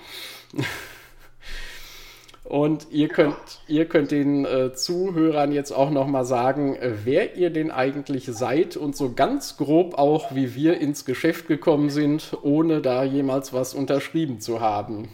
Und 2.44 2.88
ihr 2.92 3.10
könnt, 3.10 3.36
ihr 3.68 3.86
könnt 3.86 4.12
den 4.12 4.46
äh, 4.46 4.72
Zuhörern 4.74 5.52
jetzt 5.52 5.72
auch 5.72 5.90
nochmal 5.90 6.24
sagen, 6.24 6.78
äh, 6.78 6.94
wer 7.04 7.36
ihr 7.36 7.50
denn 7.50 7.72
eigentlich 7.72 8.26
seid 8.28 8.78
und 8.78 8.96
so 8.96 9.12
ganz 9.12 9.58
grob 9.58 9.96
auch, 9.98 10.34
wie 10.34 10.56
wir 10.56 10.80
ins 10.80 11.04
Geschäft 11.04 11.48
gekommen 11.48 11.90
sind, 11.90 12.38
ohne 12.44 12.80
da 12.80 13.04
jemals 13.04 13.52
was 13.52 13.74
unterschrieben 13.74 14.40
zu 14.40 14.62
haben. 14.62 15.10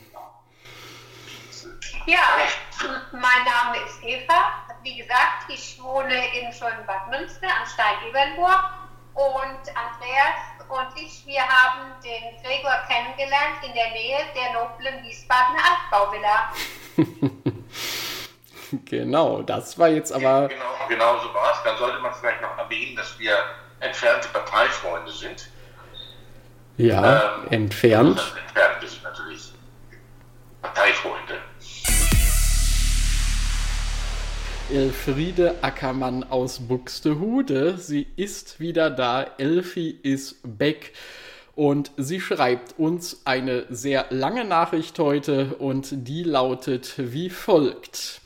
Ja, 2.05 2.19
mein 3.13 3.21
Name 3.45 3.77
ist 3.85 4.03
Eva. 4.03 4.65
Wie 4.81 4.97
gesagt, 4.97 5.47
ich 5.47 5.81
wohne 5.81 6.13
in 6.37 6.51
Schönbad 6.51 7.09
Münster 7.09 7.47
am 7.47 7.65
Steig 7.65 8.05
Ebernburg. 8.07 8.59
Und 9.13 9.69
Andreas 9.77 10.53
und 10.67 10.99
ich, 10.99 11.25
wir 11.25 11.41
haben 11.47 11.91
den 12.03 12.41
Gregor 12.41 12.73
kennengelernt 12.87 13.57
in 13.61 13.73
der 13.73 13.91
Nähe 13.91 14.17
der 14.35 14.53
noblen 14.53 15.03
Wiesbadener 15.03 15.59
Altbauvilla. 15.69 16.51
genau, 18.85 19.43
das 19.43 19.77
war 19.77 19.89
jetzt 19.89 20.11
aber. 20.11 20.47
Genau, 20.47 20.65
genau 20.89 21.19
so 21.19 21.33
war 21.33 21.53
es. 21.53 21.63
Dann 21.63 21.77
sollte 21.77 21.99
man 21.99 22.13
vielleicht 22.15 22.41
noch 22.41 22.57
erwähnen, 22.57 22.95
dass 22.95 23.17
wir 23.19 23.37
entfernte 23.81 24.27
Parteifreunde 24.29 25.11
sind. 25.11 25.47
Ja, 26.77 27.35
ähm, 27.35 27.51
entfernt. 27.51 28.19
Entfernt, 28.47 28.81
wir 28.81 28.89
sind 28.89 29.03
natürlich 29.03 29.53
Parteifreunde. 30.61 31.42
Elfriede 34.73 35.53
Ackermann 35.61 36.23
aus 36.23 36.61
Buxtehude. 36.61 37.77
Sie 37.77 38.07
ist 38.15 38.59
wieder 38.59 38.89
da. 38.89 39.21
Elfi 39.37 39.99
ist 40.01 40.37
back. 40.57 40.93
Und 41.53 41.91
sie 41.97 42.19
schreibt 42.19 42.79
uns 42.79 43.21
eine 43.23 43.67
sehr 43.69 44.07
lange 44.09 44.45
Nachricht 44.45 44.97
heute 44.97 45.57
und 45.59 45.89
die 46.07 46.23
lautet 46.23 46.95
wie 46.97 47.29
folgt. 47.29 48.22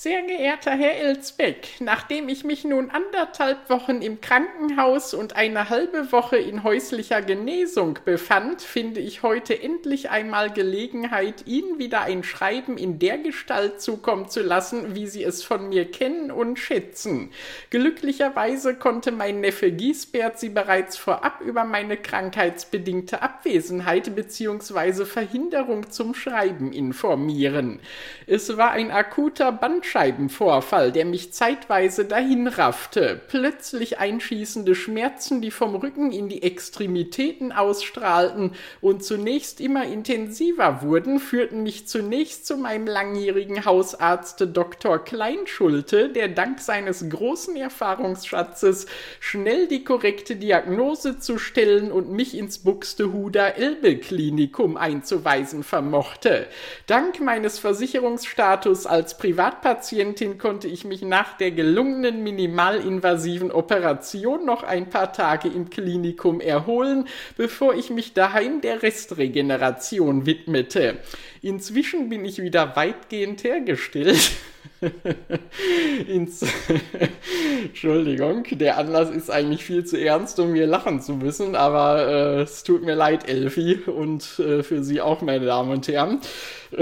Sehr 0.00 0.22
geehrter 0.22 0.76
Herr 0.76 0.94
Elsbeck, 0.94 1.70
nachdem 1.80 2.28
ich 2.28 2.44
mich 2.44 2.62
nun 2.62 2.88
anderthalb 2.88 3.68
Wochen 3.68 4.00
im 4.00 4.20
Krankenhaus 4.20 5.12
und 5.12 5.34
eine 5.34 5.70
halbe 5.70 6.12
Woche 6.12 6.36
in 6.36 6.62
häuslicher 6.62 7.20
Genesung 7.20 7.98
befand, 8.04 8.62
finde 8.62 9.00
ich 9.00 9.24
heute 9.24 9.60
endlich 9.60 10.10
einmal 10.10 10.52
Gelegenheit, 10.52 11.48
Ihnen 11.48 11.80
wieder 11.80 12.02
ein 12.02 12.22
Schreiben 12.22 12.78
in 12.78 13.00
der 13.00 13.18
Gestalt 13.18 13.80
zukommen 13.80 14.28
zu 14.28 14.40
lassen, 14.40 14.94
wie 14.94 15.08
Sie 15.08 15.24
es 15.24 15.42
von 15.42 15.68
mir 15.68 15.90
kennen 15.90 16.30
und 16.30 16.60
schätzen. 16.60 17.32
Glücklicherweise 17.70 18.76
konnte 18.76 19.10
mein 19.10 19.40
Neffe 19.40 19.72
Giesbert 19.72 20.38
Sie 20.38 20.50
bereits 20.50 20.96
vorab 20.96 21.40
über 21.40 21.64
meine 21.64 21.96
krankheitsbedingte 21.96 23.20
Abwesenheit 23.20 24.14
bzw. 24.14 25.04
Verhinderung 25.06 25.90
zum 25.90 26.14
Schreiben 26.14 26.72
informieren. 26.72 27.80
Es 28.28 28.56
war 28.56 28.70
ein 28.70 28.92
akuter 28.92 29.50
Band 29.50 29.87
Bandscheibenvorfall, 29.88 30.92
der 30.92 31.06
mich 31.06 31.32
zeitweise 31.32 32.04
dahinraffte, 32.04 33.18
plötzlich 33.28 33.98
einschießende 33.98 34.74
Schmerzen, 34.74 35.40
die 35.40 35.50
vom 35.50 35.74
Rücken 35.76 36.12
in 36.12 36.28
die 36.28 36.42
Extremitäten 36.42 37.52
ausstrahlten 37.52 38.52
und 38.82 39.02
zunächst 39.02 39.62
immer 39.62 39.86
intensiver 39.86 40.82
wurden, 40.82 41.20
führten 41.20 41.62
mich 41.62 41.88
zunächst 41.88 42.46
zu 42.46 42.58
meinem 42.58 42.86
langjährigen 42.86 43.64
Hausarzt 43.64 44.46
Dr. 44.52 44.98
Kleinschulte, 44.98 46.10
der 46.10 46.28
dank 46.28 46.60
seines 46.60 47.08
großen 47.08 47.56
Erfahrungsschatzes 47.56 48.86
schnell 49.20 49.68
die 49.68 49.84
korrekte 49.84 50.36
Diagnose 50.36 51.18
zu 51.18 51.38
stellen 51.38 51.90
und 51.90 52.10
mich 52.10 52.36
ins 52.36 52.58
Buxtehuder 52.58 53.56
Elbe-Klinikum 53.56 54.76
einzuweisen 54.76 55.62
vermochte. 55.62 56.46
Dank 56.86 57.20
meines 57.20 57.58
Versicherungsstatus 57.58 58.84
als 58.84 59.16
Privatpatient 59.16 59.77
Patientin 59.78 60.38
konnte 60.38 60.66
ich 60.66 60.84
mich 60.84 61.02
nach 61.02 61.36
der 61.36 61.52
gelungenen 61.52 62.24
minimalinvasiven 62.24 63.52
Operation 63.52 64.44
noch 64.44 64.64
ein 64.64 64.90
paar 64.90 65.12
Tage 65.12 65.46
im 65.46 65.70
Klinikum 65.70 66.40
erholen, 66.40 67.06
bevor 67.36 67.74
ich 67.74 67.88
mich 67.88 68.12
daheim 68.12 68.60
der 68.60 68.82
Restregeneration 68.82 70.26
widmete. 70.26 70.98
Inzwischen 71.42 72.08
bin 72.08 72.24
ich 72.24 72.42
wieder 72.42 72.76
weitgehend 72.76 73.44
hergestellt. 73.44 74.30
Entschuldigung, 77.64 78.44
der 78.50 78.78
Anlass 78.78 79.10
ist 79.10 79.30
eigentlich 79.30 79.64
viel 79.64 79.84
zu 79.84 80.00
ernst, 80.00 80.38
um 80.38 80.52
mir 80.52 80.66
lachen 80.66 81.00
zu 81.00 81.14
müssen, 81.14 81.56
aber 81.56 82.06
äh, 82.06 82.42
es 82.42 82.62
tut 82.62 82.84
mir 82.84 82.94
leid, 82.94 83.28
Elfi, 83.28 83.80
und 83.86 84.38
äh, 84.38 84.62
für 84.62 84.84
Sie 84.84 85.00
auch, 85.00 85.22
meine 85.22 85.46
Damen 85.46 85.72
und 85.72 85.88
Herren. 85.88 86.20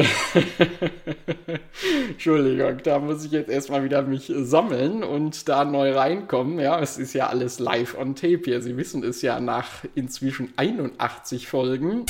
Entschuldigung, 2.11 2.79
da 2.83 2.99
muss 2.99 3.25
ich 3.25 3.31
jetzt 3.31 3.49
erstmal 3.49 3.85
wieder 3.85 4.03
mich 4.03 4.31
sammeln 4.35 5.03
und 5.03 5.49
da 5.49 5.65
neu 5.65 5.93
reinkommen. 5.93 6.59
Ja, 6.59 6.81
es 6.81 6.99
ist 6.99 7.15
ja 7.15 7.29
alles 7.29 7.61
live 7.61 7.97
on 7.97 8.15
tape 8.15 8.43
hier. 8.45 8.61
Sie 8.61 8.77
wissen 8.77 9.05
es 9.05 9.23
ja 9.23 9.41
nach 9.41 9.85
inzwischen 9.95 10.53
81 10.57 11.47
Folgen. 11.47 12.05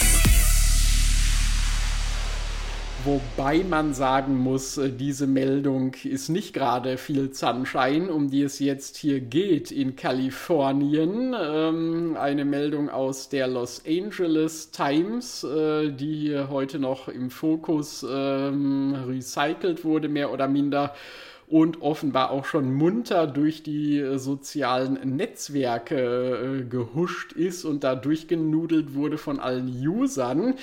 Wobei 3.07 3.63
man 3.63 3.95
sagen 3.95 4.37
muss, 4.37 4.79
äh, 4.79 4.91
diese 4.91 5.29
Meldung 5.29 5.95
ist 6.03 6.29
nicht 6.29 6.53
gerade 6.53 6.99
viel 6.99 7.33
Sunshine, 7.33 8.13
um 8.13 8.31
die 8.31 8.43
es 8.43 8.59
jetzt 8.59 8.97
hier 8.97 9.21
geht 9.21 9.71
in 9.71 9.95
Kalifornien. 9.95 11.33
Ähm, 11.41 12.17
eine 12.19 12.45
Meldung 12.45 12.91
aus 12.91 13.29
der 13.29 13.47
Los 13.47 13.85
Angeles 13.87 14.73
Times, 14.73 15.45
äh, 15.45 15.93
die 15.93 16.37
heute 16.51 16.81
noch 16.81 17.07
im 17.07 17.31
Fokus 17.31 18.05
ähm, 18.11 18.97
recycelt 19.07 19.85
wurde, 19.85 20.09
mehr 20.09 20.33
oder 20.33 20.49
minder 20.49 20.93
und 21.47 21.83
offenbar 21.83 22.33
auch 22.33 22.45
schon 22.45 22.75
munter 22.75 23.29
durch 23.29 23.63
die 23.63 24.01
äh, 24.01 24.19
sozialen 24.19 25.15
Netzwerke 25.15 26.65
äh, 26.65 26.65
gehuscht 26.65 27.35
ist 27.35 27.65
und 27.65 27.85
da 27.85 27.95
durchgenudelt 27.95 28.95
wurde 28.95 29.17
von 29.17 29.39
allen 29.39 29.69
Usern. 29.69 30.55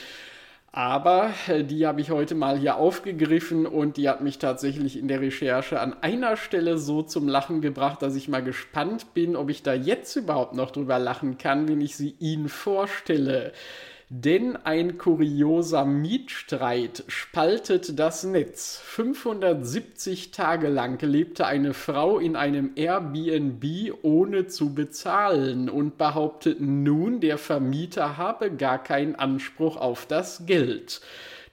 Aber 0.75 1.31
äh, 1.47 1.63
die 1.63 1.85
habe 1.85 2.01
ich 2.01 2.09
heute 2.09 2.33
mal 2.33 2.57
hier 2.57 2.77
aufgegriffen 2.77 3.67
und 3.67 3.95
die 3.95 4.09
hat 4.09 4.21
mich 4.21 4.39
tatsächlich 4.39 4.97
in 4.97 5.07
der 5.07 5.21
Recherche 5.21 5.79
an 5.79 5.93
einer 6.01 6.35
Stelle 6.35 6.79
so 6.79 7.03
zum 7.03 7.27
Lachen 7.27 7.61
gebracht, 7.61 8.01
dass 8.01 8.15
ich 8.15 8.27
mal 8.27 8.43
gespannt 8.43 9.13
bin, 9.13 9.35
ob 9.35 9.51
ich 9.51 9.61
da 9.61 9.75
jetzt 9.75 10.15
überhaupt 10.15 10.55
noch 10.55 10.71
drüber 10.71 10.97
lachen 10.97 11.37
kann, 11.37 11.67
wenn 11.67 11.79
ich 11.79 11.95
sie 11.95 12.15
Ihnen 12.17 12.49
vorstelle. 12.49 13.53
Denn 14.09 14.55
ein 14.55 14.97
kurioser 14.97 15.85
Mietstreit 15.85 17.03
spaltet 17.07 17.97
das 17.97 18.23
Netz. 18.23 18.79
570 18.83 20.31
Tage 20.31 20.67
lang 20.67 21.01
lebte 21.01 21.47
eine 21.47 21.73
Frau 21.73 22.19
in 22.19 22.35
einem 22.35 22.71
Airbnb 22.75 23.63
ohne 24.01 24.47
zu 24.47 24.73
bezahlen 24.73 25.69
und 25.69 25.97
behauptet 25.97 26.59
nun, 26.61 27.21
der 27.21 27.37
Vermieter 27.37 28.17
habe 28.17 28.51
gar 28.51 28.83
keinen 28.83 29.15
Anspruch 29.15 29.77
auf 29.77 30.05
das 30.05 30.45
Geld. 30.45 31.01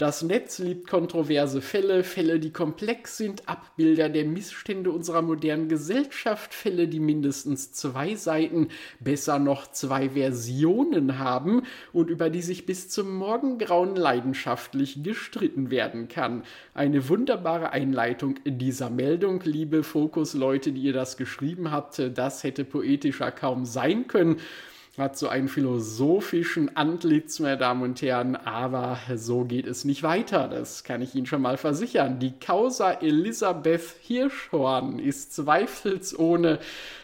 Das 0.00 0.22
Netz 0.22 0.58
liebt 0.58 0.88
kontroverse 0.88 1.60
Fälle, 1.60 2.04
Fälle, 2.04 2.40
die 2.40 2.54
komplex 2.54 3.18
sind, 3.18 3.46
Abbilder 3.50 4.08
der 4.08 4.24
Missstände 4.24 4.90
unserer 4.92 5.20
modernen 5.20 5.68
Gesellschaft, 5.68 6.54
Fälle, 6.54 6.88
die 6.88 7.00
mindestens 7.00 7.72
zwei 7.72 8.14
Seiten, 8.14 8.68
besser 8.98 9.38
noch 9.38 9.70
zwei 9.72 10.08
Versionen 10.08 11.18
haben 11.18 11.64
und 11.92 12.08
über 12.08 12.30
die 12.30 12.40
sich 12.40 12.64
bis 12.64 12.88
zum 12.88 13.14
Morgengrauen 13.14 13.94
leidenschaftlich 13.94 15.02
gestritten 15.02 15.70
werden 15.70 16.08
kann. 16.08 16.44
Eine 16.72 17.10
wunderbare 17.10 17.72
Einleitung 17.72 18.36
dieser 18.46 18.88
Meldung, 18.88 19.42
liebe 19.44 19.82
Fokus-Leute, 19.82 20.72
die 20.72 20.80
ihr 20.80 20.94
das 20.94 21.18
geschrieben 21.18 21.72
habt. 21.72 22.00
Das 22.14 22.42
hätte 22.42 22.64
poetischer 22.64 23.30
kaum 23.32 23.66
sein 23.66 24.06
können 24.06 24.38
hat 24.98 25.16
so 25.16 25.28
einen 25.28 25.48
philosophischen 25.48 26.76
Antlitz, 26.76 27.38
meine 27.38 27.56
Damen 27.56 27.82
und 27.82 28.02
Herren, 28.02 28.36
aber 28.36 28.98
so 29.14 29.44
geht 29.44 29.66
es 29.66 29.84
nicht 29.84 30.02
weiter, 30.02 30.48
das 30.48 30.84
kann 30.84 31.00
ich 31.00 31.14
Ihnen 31.14 31.26
schon 31.26 31.42
mal 31.42 31.56
versichern. 31.56 32.18
Die 32.18 32.38
Causa 32.38 32.92
Elisabeth 32.92 33.94
Hirschhorn 34.02 34.98
ist 34.98 35.34
zweifelsohne 35.34 36.58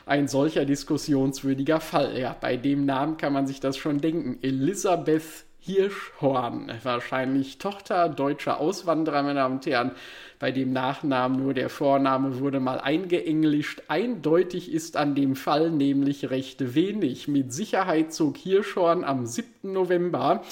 ein 0.04 0.28
solcher 0.28 0.64
diskussionswürdiger 0.64 1.80
Fall. 1.80 2.18
Ja, 2.18 2.36
bei 2.38 2.56
dem 2.56 2.84
Namen 2.84 3.16
kann 3.16 3.32
man 3.32 3.46
sich 3.46 3.60
das 3.60 3.76
schon 3.76 4.00
denken. 4.00 4.38
Elisabeth 4.42 5.45
Hirschhorn, 5.66 6.70
wahrscheinlich 6.84 7.58
Tochter 7.58 8.08
deutscher 8.08 8.60
Auswanderer, 8.60 9.24
meine 9.24 9.40
Damen 9.40 9.56
und 9.56 9.66
Herren, 9.66 9.90
bei 10.38 10.52
dem 10.52 10.72
Nachnamen 10.72 11.42
nur 11.42 11.54
der 11.54 11.70
Vorname 11.70 12.38
wurde 12.38 12.60
mal 12.60 12.78
eingeenglischt. 12.78 13.82
Eindeutig 13.88 14.70
ist 14.70 14.96
an 14.96 15.16
dem 15.16 15.34
Fall 15.34 15.70
nämlich 15.70 16.30
recht 16.30 16.76
wenig. 16.76 17.26
Mit 17.26 17.52
Sicherheit 17.52 18.12
zog 18.12 18.36
Hirschhorn 18.36 19.02
am 19.02 19.26
7. 19.26 19.72
November 19.72 20.44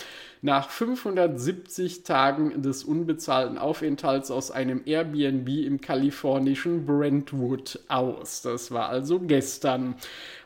nach 0.45 0.69
570 0.69 2.03
Tagen 2.03 2.61
des 2.61 2.85
unbezahlten 2.85 3.57
Aufenthalts 3.57 4.31
aus 4.31 4.51
einem 4.51 4.83
Airbnb 4.85 5.49
im 5.49 5.81
kalifornischen 5.81 6.85
Brentwood 6.85 7.81
aus. 7.89 8.43
Das 8.43 8.71
war 8.71 8.91
also 8.91 9.21
gestern. 9.21 9.95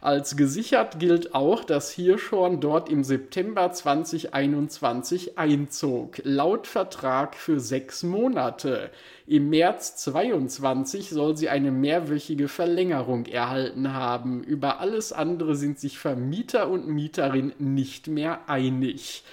Als 0.01 0.37
gesichert 0.37 1.01
gilt 1.01 1.35
auch, 1.35 1.65
dass 1.65 1.91
Hirschhorn 1.91 2.61
dort 2.61 2.89
im 2.89 3.03
September 3.03 3.73
2021 3.73 5.37
einzog. 5.37 6.21
Laut 6.23 6.69
Vertrag 6.69 7.35
für 7.35 7.59
sechs 7.59 8.05
Monate. 8.05 8.91
Im 9.27 9.51
März 9.51 9.97
22 9.97 11.11
soll 11.11 11.37
sie 11.37 11.49
eine 11.49 11.73
mehrwöchige 11.73 12.47
Verlängerung 12.47 13.27
erhalten 13.27 13.93
haben. 13.95 14.45
Über 14.45 14.79
alles 14.79 15.13
andere 15.13 15.57
sind 15.57 15.81
sich 15.81 15.99
Vermieter 15.99 16.71
und 16.71 16.87
Mieterin 16.87 17.53
nicht 17.59 18.07
mehr 18.07 18.49
einig. 18.49 19.25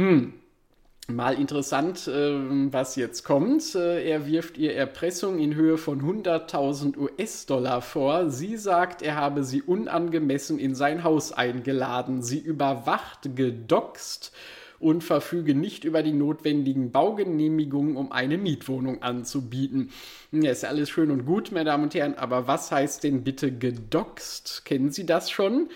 Hm, 0.00 0.32
Mal 1.08 1.38
interessant, 1.40 2.06
äh, 2.06 2.72
was 2.72 2.96
jetzt 2.96 3.24
kommt. 3.24 3.74
Äh, 3.74 4.08
er 4.08 4.26
wirft 4.26 4.56
ihr 4.56 4.74
Erpressung 4.74 5.38
in 5.40 5.54
Höhe 5.56 5.76
von 5.76 6.00
100.000 6.00 6.96
US-Dollar 6.96 7.82
vor. 7.82 8.30
Sie 8.30 8.56
sagt, 8.56 9.02
er 9.02 9.16
habe 9.16 9.44
sie 9.44 9.60
unangemessen 9.60 10.58
in 10.58 10.74
sein 10.74 11.04
Haus 11.04 11.32
eingeladen, 11.32 12.22
sie 12.22 12.38
überwacht, 12.38 13.34
gedoxt 13.36 14.32
und 14.78 15.04
verfüge 15.04 15.54
nicht 15.54 15.84
über 15.84 16.02
die 16.02 16.12
notwendigen 16.12 16.92
Baugenehmigungen, 16.92 17.96
um 17.96 18.12
eine 18.12 18.38
Mietwohnung 18.38 19.02
anzubieten. 19.02 19.90
Ja, 20.32 20.52
ist 20.52 20.64
alles 20.64 20.88
schön 20.88 21.10
und 21.10 21.26
gut, 21.26 21.52
meine 21.52 21.66
Damen 21.66 21.84
und 21.84 21.94
Herren, 21.94 22.14
aber 22.14 22.46
was 22.46 22.72
heißt 22.72 23.04
denn 23.04 23.24
bitte 23.24 23.52
gedoxt? 23.52 24.64
Kennen 24.64 24.92
Sie 24.92 25.04
das 25.04 25.30
schon? 25.30 25.68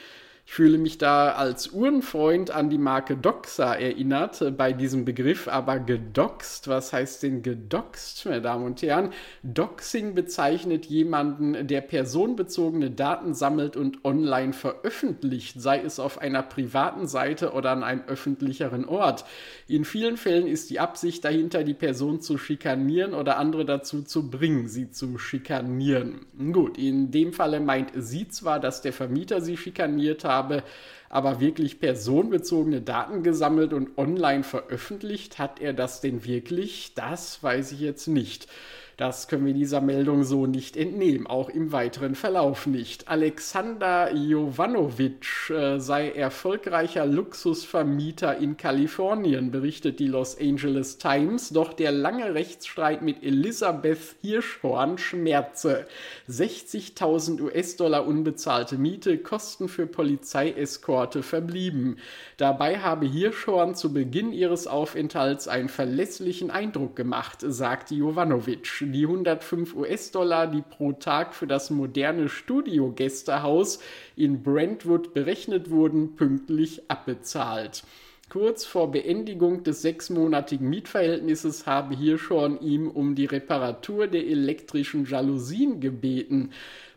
Ich 0.47 0.53
fühle 0.53 0.77
mich 0.77 0.99
da 0.99 1.33
als 1.33 1.73
Uhrenfreund 1.73 2.51
an 2.51 2.69
die 2.69 2.79
Marke 2.79 3.17
Doxa 3.17 3.75
erinnert 3.75 4.43
äh, 4.43 4.51
bei 4.51 4.73
diesem 4.73 5.05
Begriff, 5.05 5.49
aber 5.49 5.79
gedoxt, 5.81 6.69
was 6.69 6.93
heißt 6.93 7.23
denn 7.23 7.43
gedoxt, 7.43 8.27
meine 8.27 8.43
Damen 8.43 8.67
und 8.67 8.83
Herren? 8.83 9.11
Doxing 9.43 10.15
bezeichnet 10.15 10.85
jemanden, 10.87 11.67
der 11.67 11.81
personenbezogene 11.81 12.91
Daten 12.91 13.33
sammelt 13.35 13.77
und 13.77 14.05
online 14.05 14.53
veröffentlicht, 14.53 15.61
sei 15.61 15.81
es 15.81 15.99
auf 15.99 16.19
einer 16.19 16.43
privaten 16.43 17.09
Seite 17.09 17.53
oder 17.53 17.71
an 17.71 17.83
einem 17.83 18.03
öffentlicheren 18.07 18.85
Ort. 18.85 19.25
In 19.67 19.85
vielen 19.85 20.19
Fällen 20.19 20.47
ist 20.47 20.69
die 20.69 20.79
Absicht 20.79 21.25
dahinter, 21.25 21.65
die 21.65 21.75
Person 21.75 22.21
zu 22.21 22.37
schikanieren 22.37 23.15
oder 23.15 23.39
andere 23.39 23.65
dazu 23.65 24.03
zu 24.03 24.31
bringen, 24.31 24.69
sie 24.69 24.91
zu 24.91 25.19
schikanieren. 25.19 26.27
Gut, 26.53 26.77
in 26.77 27.11
dem 27.11 27.33
Falle 27.33 27.61
meint 27.61 27.93
sie 27.97 28.29
zwar, 28.29 28.61
dass 28.61 28.83
der 28.83 28.93
Vermieter 28.93 29.41
sie 29.41 29.57
schikaniert 29.57 30.23
hat, 30.23 30.34
habe, 30.35 30.63
aber 31.09 31.41
wirklich 31.41 31.79
personenbezogene 31.79 32.81
Daten 32.81 33.23
gesammelt 33.23 33.73
und 33.73 33.97
online 33.97 34.43
veröffentlicht. 34.43 35.39
Hat 35.39 35.61
er 35.61 35.73
das 35.73 36.01
denn 36.01 36.25
wirklich? 36.25 36.93
Das 36.95 37.43
weiß 37.43 37.73
ich 37.73 37.81
jetzt 37.81 38.09
nicht. 38.09 38.49
Das 38.97 39.27
können 39.27 39.45
wir 39.45 39.55
dieser 39.55 39.81
Meldung 39.81 40.23
so 40.23 40.47
nicht 40.47 40.77
entnehmen, 40.77 41.27
auch 41.27 41.49
im 41.49 41.73
weiteren 41.73 42.15
Verlauf 42.15 42.67
nicht. 42.67 43.09
Alexander 43.09 44.15
Jovanovic 44.15 45.51
äh, 45.51 45.81
sei 45.81 46.11
erfolgreicher 46.11 47.05
Luxusvermieter 47.05 48.39
in 48.39 48.57
Kalifornien, 48.57 49.51
berichtet 49.51 49.99
die 49.99 50.07
Los 50.07 50.39
Angeles 50.39 50.99
Times, 50.99 51.49
doch 51.49 51.73
der 51.73 51.91
lange 51.91 52.35
Rechtsstreit 52.35 53.03
mit 53.03 53.25
Elisabeth 53.25 54.15
Hirschhorn 54.23 54.99
schmerze. 54.99 55.87
60.000 56.29 57.41
US-Dollar 57.41 58.07
unbezahlte 58.07 58.79
Miete, 58.79 59.19
Kosten 59.19 59.69
für 59.69 59.89
Polizeieskorte 59.89 61.25
verblieben. 61.25 61.97
Dabei 62.37 62.79
habe 62.79 63.07
Hirschhorn 63.07 63.75
zu 63.75 63.93
Beginn 63.93 64.33
ihres 64.33 64.69
Aufenthalts 64.69 65.49
einen 65.49 65.69
verlässlichen 65.69 66.53
Eindruck 66.53 66.95
gemacht, 66.95 67.39
sagte 67.41 67.97
Jovanovic 67.97 68.84
die 68.93 69.07
105 69.07 69.75
US-Dollar, 69.75 70.47
die 70.47 70.63
pro 70.63 70.93
Tag 70.93 71.35
für 71.35 71.47
das 71.47 71.71
moderne 71.71 72.29
Studio-Gästehaus 72.29 73.81
in 74.17 74.43
Brentwood 74.43 75.15
berechnet 75.15 75.71
wurden, 75.71 76.17
pünktlich 76.17 76.83
abbezahlt. 76.89 77.85
Kurz 78.31 78.65
vor 78.65 78.91
Beendigung 78.91 79.63
des 79.65 79.83
sechsmonatigen 79.83 80.69
Mietverhältnisses 80.69 81.67
habe 81.67 81.95
Hirschhorn 81.95 82.59
ihm 82.61 82.91
um 82.91 83.15
die 83.15 83.27
Reparatur 83.27 84.07
der 84.07 84.27
elektrischen 84.27 85.05
Jalousien 85.05 85.79
gebeten 85.79 86.51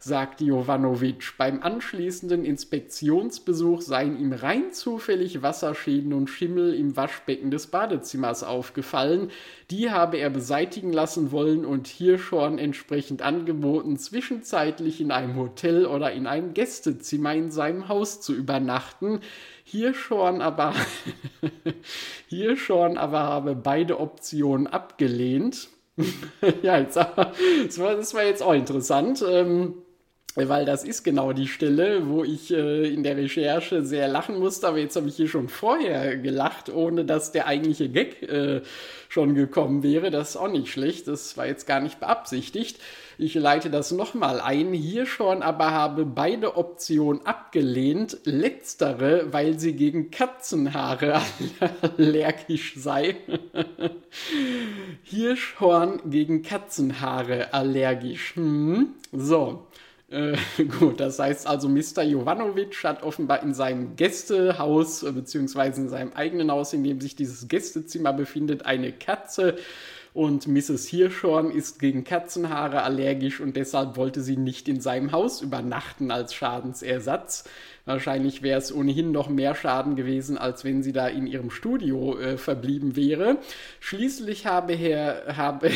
sagt 0.08 0.42
Jovanovic. 0.42 1.34
Beim 1.38 1.62
anschließenden 1.62 2.46
Inspektionsbesuch 2.46 3.82
seien 3.82 4.18
ihm 4.18 4.32
rein 4.32 4.72
zufällig 4.72 5.42
Wasserschäden 5.44 6.14
und 6.14 6.30
Schimmel 6.30 6.74
im 6.74 6.96
Waschbecken 6.96 7.52
des 7.52 7.68
Badezimmers 7.68 8.44
aufgefallen. 8.44 9.30
Die 9.70 9.92
habe 9.92 10.18
er 10.18 10.30
beseitigen 10.30 10.94
lassen 10.94 11.32
wollen 11.32 11.66
und 11.66 11.88
Hirschhorn 11.88 12.58
entsprechend 12.58 13.22
angeboten, 13.22 13.98
zwischenzeitlich 13.98 15.02
in 15.02 15.12
einem 15.12 15.36
Hotel 15.36 15.86
oder 15.86 16.14
in 16.14 16.26
einem 16.26 16.54
Gästezimmer 16.54 17.36
in 17.36 17.52
seinem 17.52 17.90
Haus 17.90 18.22
zu 18.22 18.34
übernachten. 18.34 19.20
Hirschhorn 19.66 20.42
aber, 20.42 20.74
Hirschhorn 22.28 22.98
aber 22.98 23.20
habe 23.20 23.56
beide 23.56 24.00
Optionen 24.00 24.68
abgelehnt. 24.68 25.68
ja, 26.62 26.80
jetzt, 26.80 26.96
das, 27.66 27.80
war, 27.80 27.96
das 27.96 28.14
war 28.14 28.24
jetzt 28.24 28.44
auch 28.44 28.54
interessant. 28.54 29.24
Ähm, 29.28 29.76
weil 30.46 30.66
das 30.66 30.84
ist 30.84 31.04
genau 31.04 31.34
die 31.34 31.48
Stelle, 31.48 32.08
wo 32.08 32.24
ich 32.24 32.54
äh, 32.54 32.94
in 32.94 33.02
der 33.02 33.18
Recherche 33.18 33.84
sehr 33.84 34.08
lachen 34.08 34.38
musste, 34.38 34.68
aber 34.68 34.78
jetzt 34.78 34.96
habe 34.96 35.08
ich 35.08 35.16
hier 35.16 35.28
schon 35.28 35.50
vorher 35.50 36.16
gelacht, 36.18 36.70
ohne 36.70 37.06
dass 37.06 37.32
der 37.32 37.48
eigentliche 37.48 37.90
Gag 37.90 38.22
äh, 38.22 38.62
schon 39.10 39.34
gekommen 39.34 39.82
wäre. 39.82 40.12
Das 40.12 40.32
ist 40.32 40.38
auch 40.38 40.52
nicht 40.52 40.72
schlecht, 40.72 41.08
das 41.08 41.38
war 41.38 41.48
jetzt 41.48 41.66
gar 41.66 41.80
nicht 41.80 42.00
beabsichtigt. 42.00 42.80
Ich 43.18 43.34
leite 43.34 43.72
das 43.72 43.92
nochmal 43.92 44.40
ein, 44.40 44.74
hier 44.74 45.08
schon, 45.08 45.42
aber 45.42 45.72
habe 45.72 46.06
beide 46.06 46.56
Optionen 46.56 47.26
abgelehnt. 47.26 48.20
Letztere, 48.26 49.34
weil 49.34 49.58
sie 49.58 49.74
gegen 49.74 50.12
Katzenhaare 50.12 51.20
allergisch 51.98 52.76
sei. 52.78 53.16
Hirschhorn 55.02 56.00
gegen 56.06 56.44
Katzenhaare 56.44 57.56
allergisch. 57.56 58.36
Hm. 58.36 58.90
So, 59.12 59.66
äh, 60.10 60.38
gut, 60.80 61.00
das 61.00 61.20
heißt 61.20 61.48
also, 61.48 61.68
Mr. 61.68 62.04
Jovanovic 62.04 62.84
hat 62.84 63.04
offenbar 63.04 63.44
in 63.44 63.54
seinem 63.54 63.96
Gästehaus, 63.96 65.04
äh, 65.04 65.12
beziehungsweise 65.12 65.82
in 65.82 65.90
seinem 65.90 66.14
eigenen 66.14 66.52
Haus, 66.52 66.74
in 66.74 66.84
dem 66.84 67.02
sich 67.02 67.16
dieses 67.16 67.48
Gästezimmer 67.48 68.14
befindet, 68.14 68.66
eine 68.66 68.92
Katze. 68.94 69.58
Und 70.14 70.48
Mrs. 70.48 70.88
Hirschhorn 70.88 71.52
ist 71.52 71.78
gegen 71.78 72.04
Katzenhaare 72.04 72.82
allergisch 72.82 73.40
und 73.40 73.56
deshalb 73.56 73.98
wollte 73.98 74.22
sie 74.22 74.36
nicht 74.36 74.68
in 74.68 74.82
seinem 74.82 75.12
Haus 75.12 75.44
übernachten 75.44 76.10
als 76.10 76.34
Schadensersatz. 76.34 77.44
Wahrscheinlich 77.86 78.42
wäre 78.42 78.58
es 78.58 78.74
ohnehin 78.74 79.12
noch 79.12 79.30
mehr 79.30 79.54
Schaden 79.54 79.96
gewesen, 79.96 80.38
als 80.38 80.64
wenn 80.64 80.82
sie 80.82 80.92
da 80.92 81.08
in 81.08 81.28
ihrem 81.28 81.52
Studio 81.52 82.18
äh, 82.18 82.38
verblieben 82.38 82.96
wäre. 82.96 83.38
Schließlich 83.80 84.48
habe 84.48 84.74
Herr, 84.74 85.38
habe 85.38 85.70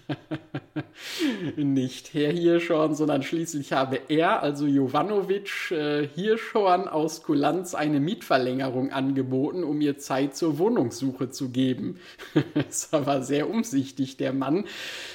nicht 1.56 2.14
Herr 2.14 2.32
Hirschhorn, 2.32 2.94
sondern 2.94 3.22
schließlich 3.22 3.72
habe 3.72 4.00
er, 4.08 4.42
also 4.42 4.66
Jovanovic 4.66 5.70
äh, 5.70 6.06
Hirschhorn 6.14 6.88
aus 6.88 7.22
Kulanz, 7.22 7.74
eine 7.74 8.00
Mietverlängerung 8.00 8.90
angeboten, 8.90 9.64
um 9.64 9.80
ihr 9.80 9.98
Zeit 9.98 10.36
zur 10.36 10.58
Wohnungssuche 10.58 11.30
zu 11.30 11.50
geben. 11.50 12.00
ist 12.68 12.94
aber 12.94 13.22
sehr 13.22 13.50
umsichtig, 13.50 14.16
der 14.16 14.32
Mann. 14.32 14.64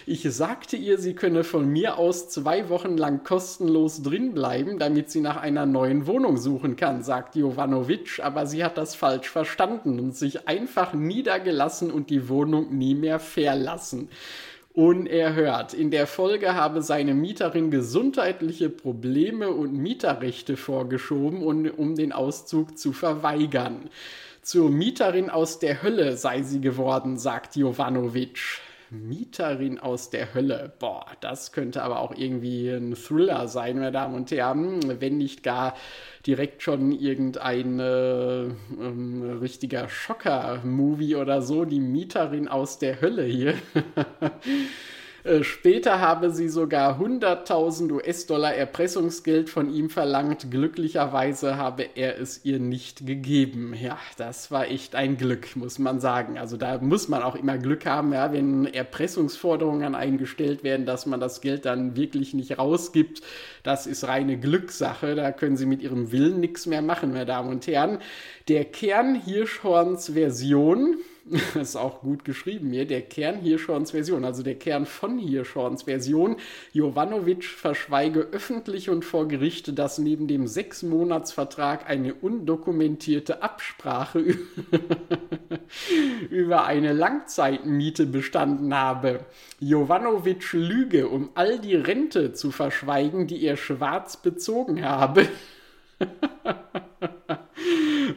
Ich 0.05 0.23
sagte 0.23 0.77
ihr, 0.77 0.97
sie 0.97 1.15
könne 1.15 1.43
von 1.43 1.67
mir 1.67 1.97
aus 1.97 2.29
zwei 2.29 2.69
Wochen 2.69 2.97
lang 2.97 3.23
kostenlos 3.23 4.03
drinbleiben, 4.03 4.79
damit 4.79 5.09
sie 5.09 5.21
nach 5.21 5.37
einer 5.37 5.65
neuen 5.65 6.07
Wohnung 6.07 6.37
suchen 6.37 6.75
kann, 6.75 7.03
sagt 7.03 7.35
Jovanovic, 7.35 8.19
aber 8.21 8.45
sie 8.45 8.63
hat 8.63 8.77
das 8.77 8.95
falsch 8.95 9.29
verstanden 9.29 9.99
und 9.99 10.15
sich 10.15 10.47
einfach 10.47 10.93
niedergelassen 10.93 11.91
und 11.91 12.09
die 12.09 12.29
Wohnung 12.29 12.77
nie 12.77 12.95
mehr 12.95 13.19
verlassen 13.19 14.09
unerhört. 14.77 15.73
In 15.73 15.89
der 15.89 16.05
Folge 16.05 16.53
habe 16.53 16.83
seine 16.83 17.15
Mieterin 17.15 17.71
gesundheitliche 17.71 18.69
Probleme 18.69 19.49
und 19.49 19.73
Mieterrechte 19.73 20.55
vorgeschoben, 20.55 21.41
um 21.41 21.95
den 21.95 22.11
Auszug 22.13 22.77
zu 22.77 22.93
verweigern. 22.93 23.89
Zur 24.43 24.69
Mieterin 24.69 25.31
aus 25.31 25.57
der 25.57 25.81
Hölle 25.81 26.15
sei 26.15 26.43
sie 26.43 26.61
geworden, 26.61 27.17
sagt 27.17 27.55
Jovanovic. 27.55 28.61
Mieterin 28.89 29.79
aus 29.79 30.09
der 30.09 30.33
Hölle. 30.33 30.71
Boah, 30.79 31.05
das 31.19 31.51
könnte 31.51 31.83
aber 31.83 31.99
auch 31.99 32.15
irgendwie 32.15 32.69
ein 32.69 32.95
Thriller 32.95 33.47
sein, 33.47 33.77
meine 33.77 33.91
Damen 33.91 34.15
und 34.15 34.31
Herren, 34.31 34.79
wenn 35.01 35.17
nicht 35.17 35.43
gar 35.43 35.75
direkt 36.25 36.63
schon 36.63 36.91
irgendein 36.91 37.79
äh, 37.79 38.43
ähm, 38.43 39.39
richtiger 39.41 39.89
Schocker-Movie 39.89 41.15
oder 41.15 41.41
so, 41.41 41.65
die 41.65 41.79
Mieterin 41.79 42.47
aus 42.47 42.79
der 42.79 43.01
Hölle 43.01 43.23
hier. 43.23 43.55
Äh, 45.27 45.43
später 45.43 45.99
habe 45.99 46.31
sie 46.31 46.47
sogar 46.47 47.01
100.000 47.01 47.91
US-Dollar 47.91 48.55
Erpressungsgeld 48.55 49.49
von 49.49 49.69
ihm 49.73 49.89
verlangt. 49.89 50.49
Glücklicherweise 50.51 51.57
habe 51.57 51.83
er 51.95 52.17
es 52.17 52.45
ihr 52.45 52.59
nicht 52.59 53.05
gegeben. 53.05 53.73
Ja, 53.73 53.97
das 54.15 54.51
war 54.51 54.67
echt 54.67 54.95
ein 54.95 55.17
Glück, 55.17 55.57
muss 55.57 55.79
man 55.79 55.99
sagen. 55.99 56.37
Also 56.37 56.55
da 56.55 56.77
muss 56.77 57.09
man 57.09 57.23
auch 57.23 57.35
immer 57.35 57.57
Glück 57.57 57.85
haben, 57.85 58.13
ja, 58.13 58.31
wenn 58.31 58.67
Erpressungsforderungen 58.67 59.95
eingestellt 59.95 60.63
werden, 60.63 60.85
dass 60.85 61.05
man 61.05 61.19
das 61.19 61.41
Geld 61.41 61.65
dann 61.65 61.97
wirklich 61.97 62.33
nicht 62.33 62.57
rausgibt. 62.57 63.21
Das 63.63 63.85
ist 63.85 64.07
reine 64.07 64.39
Glückssache. 64.39 65.15
Da 65.15 65.33
können 65.33 65.57
Sie 65.57 65.65
mit 65.65 65.81
Ihrem 65.81 66.13
Willen 66.13 66.39
nichts 66.39 66.67
mehr 66.67 66.81
machen, 66.81 67.11
meine 67.11 67.25
Damen 67.25 67.49
und 67.49 67.67
Herren. 67.67 67.99
Der 68.47 68.63
Kern 68.63 69.15
Hirschhorns 69.15 70.11
Version 70.13 70.99
ist 71.55 71.75
auch 71.75 72.01
gut 72.01 72.25
geschrieben 72.25 72.71
hier, 72.71 72.85
der 72.85 73.01
Kern 73.01 73.39
Hirschhorns 73.39 73.91
Version, 73.91 74.23
also 74.23 74.43
der 74.43 74.55
Kern 74.55 74.85
von 74.85 75.19
Hirschhorns 75.19 75.83
Version. 75.83 76.37
Jovanovic 76.73 77.45
verschweige 77.45 78.27
öffentlich 78.31 78.89
und 78.89 79.03
vor 79.03 79.27
Gericht, 79.27 79.77
dass 79.77 79.97
neben 79.97 80.27
dem 80.27 80.47
Sechsmonatsvertrag 80.47 81.89
eine 81.89 82.13
undokumentierte 82.13 83.43
Absprache 83.43 84.19
über 86.29 86.65
eine 86.65 86.93
Langzeitmiete 86.93 88.05
bestanden 88.05 88.73
habe. 88.73 89.19
Jovanovic 89.59 90.53
lüge, 90.53 91.09
um 91.09 91.29
all 91.35 91.59
die 91.59 91.75
Rente 91.75 92.33
zu 92.33 92.51
verschweigen, 92.51 93.27
die 93.27 93.43
er 93.43 93.57
schwarz 93.57 94.17
bezogen 94.17 94.83
habe. 94.83 95.27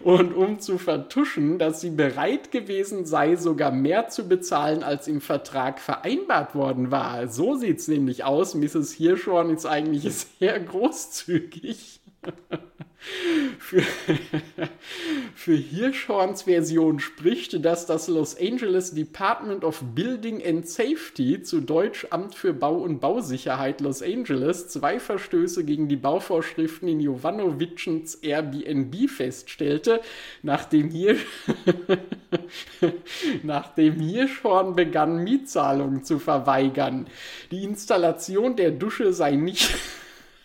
Und 0.02 0.34
um 0.34 0.60
zu 0.60 0.78
vertuschen, 0.78 1.58
dass 1.58 1.80
sie 1.80 1.90
bereit 1.90 2.50
gewesen 2.50 3.04
sei, 3.04 3.36
sogar 3.36 3.70
mehr 3.70 4.08
zu 4.08 4.28
bezahlen, 4.28 4.82
als 4.82 5.06
im 5.08 5.20
Vertrag 5.20 5.78
vereinbart 5.78 6.54
worden 6.54 6.90
war. 6.90 7.28
So 7.28 7.54
sieht 7.56 7.78
es 7.80 7.88
nämlich 7.88 8.24
aus. 8.24 8.54
Mrs. 8.54 8.92
Hirschhorn 8.92 9.50
ist 9.50 9.66
eigentlich 9.66 10.10
sehr 10.38 10.58
großzügig. 10.58 12.00
Für, 13.58 13.82
für 15.34 15.54
Hirschhorns 15.54 16.42
Version 16.42 17.00
spricht, 17.00 17.64
dass 17.64 17.86
das 17.86 18.08
Los 18.08 18.38
Angeles 18.38 18.92
Department 18.92 19.64
of 19.64 19.82
Building 19.94 20.44
and 20.44 20.68
Safety, 20.68 21.42
zu 21.42 21.62
Deutsch 21.62 22.06
Amt 22.10 22.34
für 22.34 22.52
Bau 22.52 22.76
und 22.76 23.00
Bausicherheit 23.00 23.80
Los 23.80 24.02
Angeles, 24.02 24.68
zwei 24.68 25.00
Verstöße 25.00 25.64
gegen 25.64 25.88
die 25.88 25.96
Bauvorschriften 25.96 26.88
in 26.88 27.00
Jovanovichens 27.00 28.16
Airbnb 28.16 29.08
feststellte, 29.08 30.02
nachdem, 30.42 30.90
hier, 30.90 31.16
nachdem 33.42 33.94
Hirschhorn 33.98 34.76
begann, 34.76 35.24
Mietzahlungen 35.24 36.04
zu 36.04 36.18
verweigern. 36.18 37.06
Die 37.50 37.64
Installation 37.64 38.56
der 38.56 38.72
Dusche 38.72 39.14
sei 39.14 39.36
nicht 39.36 39.74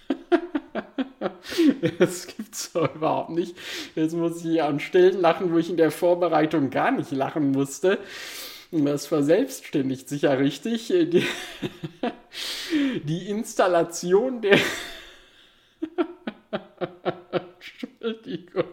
das 2.00 2.28
gibt's 2.28 2.72
doch 2.74 2.94
überhaupt 2.96 3.32
nicht. 3.32 3.56
Jetzt 3.96 4.16
muss 4.16 4.38
ich 4.38 4.44
hier 4.44 4.66
an 4.66 4.80
Stellen 4.80 5.20
lachen, 5.20 5.54
wo 5.54 5.58
ich 5.58 5.70
in 5.70 5.78
der 5.78 5.92
Vorbereitung 5.92 6.70
gar 6.70 6.92
nicht 6.92 7.12
lachen 7.12 7.52
musste. 7.52 8.00
Das 8.72 9.08
verselbstständigt 9.08 10.10
sich 10.10 10.24
ja 10.24 10.34
richtig. 10.34 10.88
Die, 10.88 11.26
die 13.04 13.30
Installation 13.30 14.42
der. 14.42 14.60
Entschuldigung, 17.32 18.66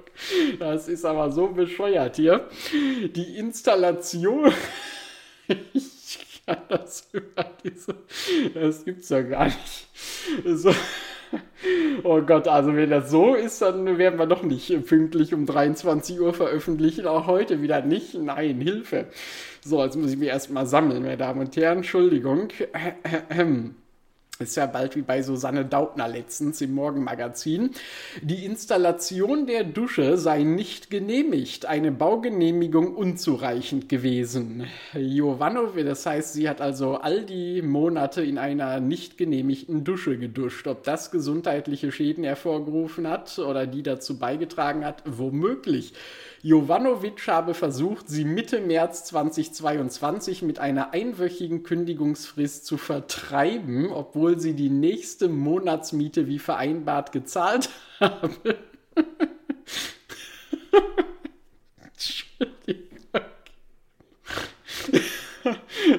das 0.59 0.89
ist 0.89 1.05
aber 1.05 1.31
so 1.31 1.49
bescheuert 1.49 2.17
hier. 2.17 2.49
Die 2.73 3.39
Installation. 3.39 4.53
ich 5.73 6.43
kann 6.47 6.63
das 6.69 7.09
über 7.13 7.45
diese. 7.63 7.95
Das 8.55 8.85
gibt's 8.85 9.09
ja 9.09 9.23
gar 9.23 9.45
nicht. 9.45 9.87
So. 10.45 10.75
Oh 12.05 12.21
Gott, 12.21 12.49
also 12.49 12.75
wenn 12.75 12.91
das 12.91 13.11
so 13.11 13.35
ist, 13.35 13.63
dann 13.63 13.99
werden 13.99 14.19
wir 14.19 14.27
doch 14.27 14.43
nicht 14.43 14.87
pünktlich 14.87 15.33
um 15.35 15.47
23 15.47 16.21
Uhr 16.21 16.35
veröffentlichen. 16.35 17.07
Auch 17.07 17.27
heute 17.27 17.63
wieder 17.63 17.83
nicht. 17.83 18.15
Nein, 18.15 18.61
Hilfe. 18.61 19.07
So, 19.65 19.83
jetzt 19.85 19.97
muss 19.97 20.13
ich 20.13 20.19
mich 20.19 20.29
erstmal 20.29 20.67
sammeln, 20.67 21.03
meine 21.03 21.17
Damen 21.17 21.41
und 21.41 21.57
Herren. 21.57 21.79
Entschuldigung. 21.79 22.49
Ist 24.43 24.57
ja 24.57 24.67
bald 24.67 24.97
wie 24.97 25.03
bei 25.03 25.23
Susanne 25.23 25.65
Daubner 25.65 26.09
letztens 26.09 26.61
im 26.61 26.75
Morgenmagazin. 26.75 27.71
Die 28.23 28.45
Installation 28.45 29.47
der 29.47 29.65
Dusche 29.65 30.19
sei 30.19 30.43
nicht 30.43 30.91
genehmigt, 30.91 31.67
eine 31.67 31.93
Baugenehmigung 31.93 32.95
unzureichend 32.95 33.89
gewesen. 33.89 34.67
Jovanov, 34.95 35.75
das 35.77 36.05
heißt, 36.05 36.33
sie 36.33 36.49
hat 36.49 36.61
also 36.61 36.97
all 36.97 37.25
die 37.25 37.63
Monate 37.63 38.23
in 38.23 38.39
einer 38.39 38.81
nicht 38.81 39.17
genehmigten 39.17 39.85
Dusche 39.85 40.19
geduscht. 40.19 40.67
Ob 40.67 40.83
das 40.85 41.11
gesundheitliche 41.11 41.93
Schäden 41.93 42.25
hervorgerufen 42.25 43.09
hat 43.09 43.39
oder 43.39 43.67
die 43.67 43.83
dazu 43.83 44.19
beigetragen 44.19 44.85
hat, 44.85 45.03
womöglich. 45.07 45.95
Jovanovic 46.45 47.29
habe 47.29 47.55
versucht, 47.55 48.09
sie 48.09 48.25
Mitte 48.25 48.61
März 48.61 49.05
2022 49.05 50.43
mit 50.43 50.59
einer 50.59 50.93
einwöchigen 50.93 51.63
Kündigungsfrist 51.63 52.67
zu 52.67 52.79
vertreiben, 52.79 53.93
obwohl 53.93 54.41
sie 54.41 54.55
die 54.55 54.69
nächste 54.69 55.29
Monatsmiete 55.29 56.27
wie 56.27 56.41
vereinbart 56.41 57.13
gezahlt 57.13 57.71
habe. 58.01 58.57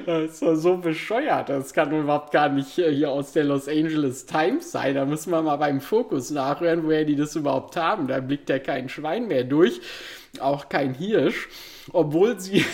Das 0.04 0.32
ist 0.32 0.42
doch 0.42 0.54
so 0.56 0.76
bescheuert. 0.76 1.48
Das 1.48 1.72
kann 1.72 1.90
überhaupt 1.92 2.32
gar 2.32 2.50
nicht 2.50 2.68
hier 2.68 3.10
aus 3.10 3.32
der 3.32 3.44
Los 3.44 3.66
Angeles 3.66 4.26
Times 4.26 4.72
sein. 4.72 4.94
Da 4.94 5.06
müssen 5.06 5.30
wir 5.30 5.40
mal 5.40 5.56
beim 5.56 5.80
Fokus 5.80 6.30
nachhören, 6.30 6.84
woher 6.84 7.06
die 7.06 7.16
das 7.16 7.34
überhaupt 7.34 7.76
haben. 7.76 8.08
Da 8.08 8.20
blickt 8.20 8.50
ja 8.50 8.58
kein 8.58 8.90
Schwein 8.90 9.26
mehr 9.26 9.44
durch 9.44 9.80
auch 10.40 10.68
kein 10.68 10.94
Hirsch, 10.94 11.48
obwohl 11.92 12.38
sie, 12.40 12.64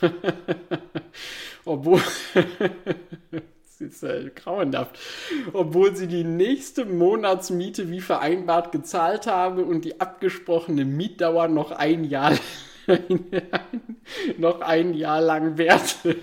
obwohl, 1.64 2.00
das 3.30 3.80
ist 3.80 4.02
äh, 4.02 4.30
grauenhaft, 4.34 4.98
obwohl 5.52 5.96
sie 5.96 6.06
die 6.06 6.24
nächste 6.24 6.84
Monatsmiete 6.84 7.90
wie 7.90 8.00
vereinbart 8.00 8.72
gezahlt 8.72 9.26
habe 9.26 9.64
und 9.64 9.84
die 9.84 10.00
abgesprochene 10.00 10.84
Mietdauer 10.84 11.48
noch 11.48 11.72
ein 11.72 12.04
Jahr, 12.04 12.36
noch 14.38 14.60
ein 14.60 14.94
Jahr 14.94 15.20
lang 15.20 15.58
währte. 15.58 16.16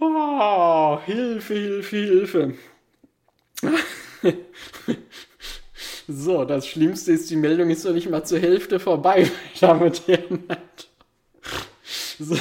Oh, 0.00 0.98
Hilfe, 1.04 1.54
Hilfe, 1.54 1.96
Hilfe. 1.96 2.54
So, 6.08 6.44
das 6.44 6.66
Schlimmste 6.66 7.12
ist, 7.12 7.30
die 7.30 7.36
Meldung 7.36 7.68
ist 7.70 7.84
noch 7.84 7.92
nicht 7.92 8.08
mal 8.08 8.24
zur 8.24 8.38
Hälfte 8.40 8.80
vorbei, 8.80 9.30
und 9.60 10.08
Herren. 10.08 10.44
So. 12.18 12.36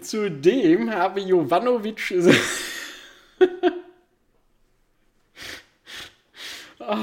Zudem 0.00 0.90
habe 0.90 1.20
Jovanovic. 1.20 2.14
oh. 6.78 6.96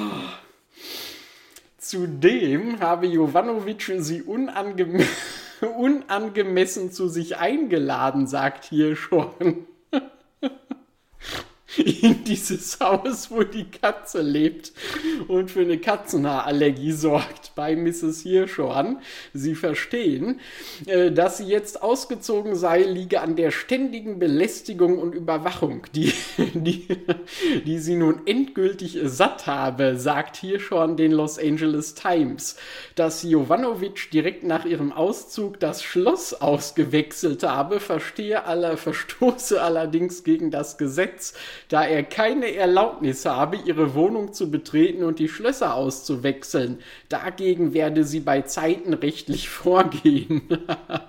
Zudem 1.78 2.80
habe 2.80 3.08
Jovanovic 3.08 3.92
sie 4.00 4.22
unangemessen. 4.22 5.10
unangemessen 5.78 6.92
zu 6.92 7.08
sich 7.08 7.38
eingeladen, 7.38 8.28
sagt 8.28 8.66
hier 8.66 8.96
schon. 8.96 9.68
In 11.78 12.24
dieses 12.24 12.80
Haus, 12.80 13.32
wo 13.32 13.44
die 13.44 13.66
Katze 13.66 14.22
lebt 14.22 14.72
und 15.28 15.52
für 15.52 15.62
eine 15.62 15.78
Katzenhaarallergie 15.78 16.92
sorgt 16.92 17.54
bei 17.56 17.76
Mrs. 17.76 18.22
Hirschhorn. 18.22 19.00
Sie 19.34 19.56
verstehen, 19.56 20.40
äh, 20.86 21.12
dass 21.12 21.38
sie 21.38 21.46
jetzt 21.46 21.82
ausgezogen 21.82 22.56
sei, 22.56 22.84
liege 22.84 23.22
an 23.22 23.36
der 23.36 23.52
ständigen 23.52 24.20
Belästigung 24.20 25.00
und 25.00 25.16
Überwachung, 25.16 25.86
die, 25.94 26.14
die, 26.54 26.88
die 27.66 27.80
sie 27.80 27.96
nun 27.96 28.22
endgültig 28.26 29.00
satt 29.04 29.48
habe, 29.48 29.98
sagt 29.98 30.38
Hirschhorn 30.38 30.98
den 30.98 31.12
Los 31.12 31.38
Angeles 31.40 31.96
Times. 31.96 32.58
Dass 32.96 33.24
Jovanovic 33.24 34.12
direkt 34.12 34.44
nach 34.44 34.66
ihrem 34.66 34.92
Auszug 34.92 35.60
das 35.60 35.84
Schloss 35.84 36.34
ausgewechselt 36.34 37.44
habe, 37.44 37.80
verstehe 37.80 38.46
aller, 38.46 38.78
verstoße 38.78 39.62
allerdings 39.62 40.24
gegen 40.24 40.52
das 40.52 40.78
Gesetz 40.78 41.34
da 41.70 41.84
er 41.84 42.04
keine 42.04 42.54
Erlaubnis 42.54 43.26
habe, 43.26 43.58
ihre 43.66 43.96
Wohnung 43.96 44.34
zu 44.34 44.52
betreten 44.52 45.04
und 45.04 45.20
die 45.20 45.30
Schlösser 45.30 45.76
auszuwechseln. 45.76 46.80
Dagegen 47.10 47.74
werde 47.74 48.04
sie 48.04 48.20
bei 48.20 48.42
Zeiten 48.42 48.94
rechtlich 48.94 49.50
vorgehen. 49.56 50.42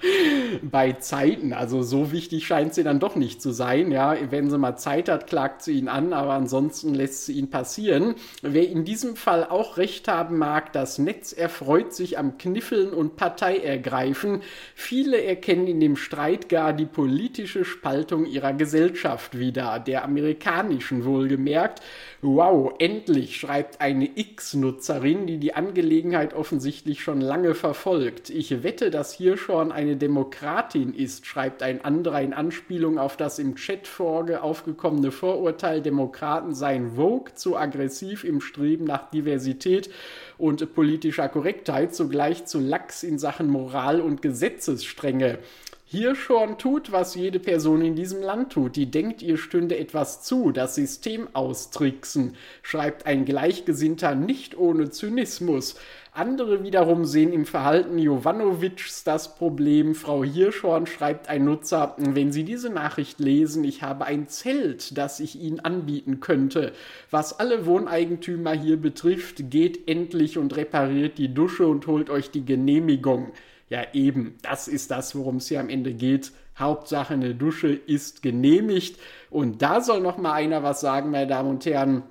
bei 0.62 0.92
Zeiten, 0.92 1.52
also 1.52 1.82
so 1.82 2.12
wichtig 2.12 2.46
scheint 2.46 2.74
sie 2.74 2.84
dann 2.84 3.00
doch 3.00 3.16
nicht 3.16 3.42
zu 3.42 3.50
sein. 3.50 3.92
Ja, 3.92 4.16
wenn 4.30 4.50
sie 4.50 4.58
mal 4.58 4.76
Zeit 4.76 5.08
hat, 5.08 5.26
klagt 5.26 5.62
sie 5.62 5.78
ihn 5.78 5.88
an, 5.88 6.12
aber 6.12 6.32
ansonsten 6.32 6.94
lässt 6.94 7.26
sie 7.26 7.34
ihn 7.34 7.50
passieren. 7.50 8.14
Wer 8.42 8.68
in 8.68 8.84
diesem 8.84 9.16
Fall 9.16 9.44
auch 9.44 9.76
recht 9.76 10.08
haben 10.08 10.38
mag, 10.38 10.72
das 10.72 10.98
Netz 10.98 11.32
erfreut 11.32 11.92
sich 11.92 12.18
am 12.18 12.38
Kniffeln 12.38 12.92
und 12.92 13.16
Partei 13.16 13.58
ergreifen. 13.58 14.42
Viele 14.74 15.22
erkennen 15.22 15.66
in 15.66 15.80
dem 15.80 15.96
Streit 15.96 16.48
gar 16.48 16.72
die 16.72 16.86
politische 16.86 17.64
Spaltung 17.64 18.26
ihrer 18.26 18.52
Gesellschaft 18.52 19.38
wieder. 19.38 19.78
Der 19.78 20.04
Amerikaner 20.04 20.45
amerikanischen 20.46 21.04
wohlgemerkt. 21.04 21.82
Wow, 22.22 22.74
endlich, 22.78 23.36
schreibt 23.36 23.80
eine 23.80 24.08
X-Nutzerin, 24.14 25.26
die 25.26 25.38
die 25.38 25.54
Angelegenheit 25.54 26.34
offensichtlich 26.34 27.02
schon 27.02 27.20
lange 27.20 27.54
verfolgt. 27.54 28.30
Ich 28.30 28.62
wette, 28.62 28.90
dass 28.90 29.12
hier 29.12 29.36
schon 29.36 29.70
eine 29.70 29.96
Demokratin 29.96 30.94
ist, 30.94 31.26
schreibt 31.26 31.62
ein 31.62 31.84
anderer 31.84 32.22
in 32.22 32.32
Anspielung 32.32 32.98
auf 32.98 33.16
das 33.16 33.38
im 33.38 33.56
Chat 33.56 33.86
aufgekommene 33.98 35.10
Vorurteil, 35.10 35.80
Demokraten 35.80 36.54
seien 36.54 36.96
vogue, 36.96 37.34
zu 37.34 37.56
aggressiv 37.56 38.24
im 38.24 38.40
Streben 38.40 38.84
nach 38.84 39.10
Diversität 39.10 39.90
und 40.38 40.74
politischer 40.74 41.28
Korrektheit, 41.28 41.94
zugleich 41.94 42.44
zu 42.44 42.60
lax 42.60 43.02
in 43.02 43.18
Sachen 43.18 43.48
Moral 43.48 44.00
und 44.00 44.22
Gesetzesstrenge. 44.22 45.38
Hirschhorn 45.88 46.58
tut, 46.58 46.90
was 46.90 47.14
jede 47.14 47.38
Person 47.38 47.80
in 47.80 47.94
diesem 47.94 48.20
Land 48.20 48.52
tut. 48.52 48.74
Die 48.74 48.90
denkt, 48.90 49.22
ihr 49.22 49.38
stünde 49.38 49.78
etwas 49.78 50.20
zu, 50.20 50.50
das 50.50 50.74
System 50.74 51.28
austricksen, 51.32 52.34
schreibt 52.62 53.06
ein 53.06 53.24
Gleichgesinnter 53.24 54.16
nicht 54.16 54.58
ohne 54.58 54.90
Zynismus. 54.90 55.76
Andere 56.10 56.64
wiederum 56.64 57.04
sehen 57.04 57.32
im 57.32 57.46
Verhalten 57.46 58.00
Jovanovics 58.00 59.04
das 59.04 59.36
Problem. 59.36 59.94
Frau 59.94 60.24
Hirschhorn 60.24 60.88
schreibt 60.88 61.28
ein 61.28 61.44
Nutzer, 61.44 61.94
wenn 61.98 62.32
Sie 62.32 62.42
diese 62.42 62.70
Nachricht 62.70 63.20
lesen, 63.20 63.62
ich 63.62 63.82
habe 63.82 64.06
ein 64.06 64.26
Zelt, 64.26 64.98
das 64.98 65.20
ich 65.20 65.40
Ihnen 65.40 65.60
anbieten 65.60 66.18
könnte. 66.18 66.72
Was 67.12 67.38
alle 67.38 67.64
Wohneigentümer 67.64 68.54
hier 68.54 68.76
betrifft, 68.76 69.50
geht 69.50 69.86
endlich 69.88 70.36
und 70.36 70.56
repariert 70.56 71.16
die 71.16 71.32
Dusche 71.32 71.68
und 71.68 71.86
holt 71.86 72.10
euch 72.10 72.32
die 72.32 72.44
Genehmigung. 72.44 73.30
Ja, 73.68 73.82
eben, 73.92 74.36
das 74.42 74.68
ist 74.68 74.90
das, 74.90 75.16
worum 75.16 75.36
es 75.36 75.48
hier 75.48 75.60
am 75.60 75.68
Ende 75.68 75.92
geht. 75.92 76.32
Hauptsache, 76.58 77.14
eine 77.14 77.34
Dusche 77.34 77.68
ist 77.68 78.22
genehmigt. 78.22 78.98
Und 79.30 79.60
da 79.62 79.80
soll 79.80 80.00
noch 80.00 80.18
mal 80.18 80.32
einer 80.32 80.62
was 80.62 80.80
sagen, 80.80 81.10
meine 81.10 81.26
Damen 81.26 81.50
und 81.50 81.66
Herren 81.66 82.04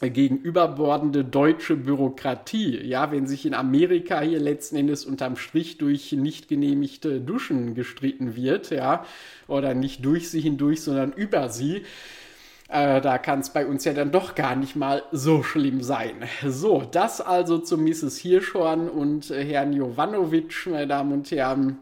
gegenüberbordende 0.00 1.24
deutsche 1.24 1.76
Bürokratie. 1.76 2.82
Ja, 2.84 3.10
wenn 3.12 3.26
sich 3.26 3.46
in 3.46 3.54
Amerika 3.54 4.20
hier 4.20 4.40
letzten 4.40 4.76
Endes 4.76 5.06
unterm 5.06 5.36
Strich 5.36 5.78
durch 5.78 6.12
nicht 6.12 6.48
genehmigte 6.48 7.20
Duschen 7.20 7.74
gestritten 7.74 8.36
wird, 8.36 8.70
ja, 8.70 9.06
oder 9.48 9.74
nicht 9.74 10.04
durch 10.04 10.28
sie 10.28 10.40
hindurch, 10.40 10.82
sondern 10.82 11.12
über 11.12 11.48
sie, 11.48 11.82
äh, 12.68 13.00
da 13.00 13.18
kann 13.18 13.40
es 13.40 13.50
bei 13.50 13.66
uns 13.66 13.84
ja 13.84 13.92
dann 13.92 14.10
doch 14.10 14.34
gar 14.34 14.56
nicht 14.56 14.74
mal 14.74 15.02
so 15.12 15.42
schlimm 15.42 15.82
sein. 15.82 16.14
So, 16.44 16.82
das 16.90 17.20
also 17.20 17.58
zu 17.58 17.78
Mrs. 17.78 18.18
Hirschhorn 18.18 18.88
und 18.88 19.30
äh, 19.30 19.44
Herrn 19.44 19.72
Jovanovic, 19.72 20.66
meine 20.66 20.86
Damen 20.86 21.12
und 21.12 21.30
Herren. 21.30 21.78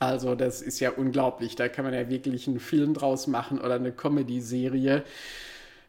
Also, 0.00 0.34
das 0.34 0.60
ist 0.60 0.80
ja 0.80 0.90
unglaublich. 0.90 1.54
Da 1.56 1.68
kann 1.68 1.84
man 1.84 1.94
ja 1.94 2.08
wirklich 2.08 2.48
einen 2.48 2.60
Film 2.60 2.94
draus 2.94 3.26
machen 3.26 3.60
oder 3.60 3.74
eine 3.76 3.92
Comedy-Serie. 3.92 5.04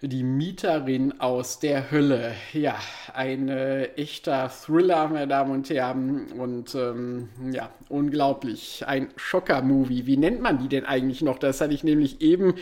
Die 0.02 0.24
Mieterin 0.24 1.20
aus 1.20 1.60
der 1.60 1.90
Hölle. 1.90 2.34
Ja, 2.54 2.76
ein 3.14 3.50
äh, 3.50 3.86
echter 3.96 4.50
Thriller, 4.50 5.08
meine 5.08 5.28
Damen 5.28 5.52
und 5.52 5.70
Herren. 5.70 6.32
Und 6.34 6.76
ähm, 6.76 7.30
ja, 7.52 7.72
unglaublich. 7.90 8.84
Ein 8.86 9.10
Schocker-Movie. 9.16 10.06
Wie 10.06 10.18
nennt 10.18 10.42
man 10.42 10.60
die 10.60 10.70
denn 10.70 10.86
eigentlich 10.86 11.22
noch? 11.22 11.40
Das 11.40 11.60
hatte 11.60 11.74
ich 11.74 11.84
nämlich 11.84 12.22
eben, 12.22 12.54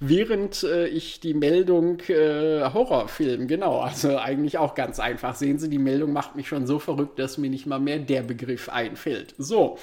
während 0.00 0.62
äh, 0.62 0.86
ich 0.86 1.20
die 1.20 1.34
Meldung 1.34 2.00
äh, 2.08 2.62
Horrorfilm, 2.72 3.48
genau, 3.48 3.80
also 3.80 4.18
eigentlich 4.18 4.58
auch 4.58 4.74
ganz 4.74 5.00
einfach. 5.00 5.34
Sehen 5.34 5.58
Sie, 5.58 5.68
die 5.68 5.78
Meldung 5.78 6.12
macht 6.12 6.36
mich 6.36 6.48
schon 6.48 6.66
so 6.66 6.78
verrückt, 6.78 7.18
dass 7.18 7.38
mir 7.38 7.50
nicht 7.50 7.66
mal 7.66 7.80
mehr 7.80 7.98
der 7.98 8.22
Begriff 8.22 8.68
einfällt. 8.68 9.34
So. 9.38 9.78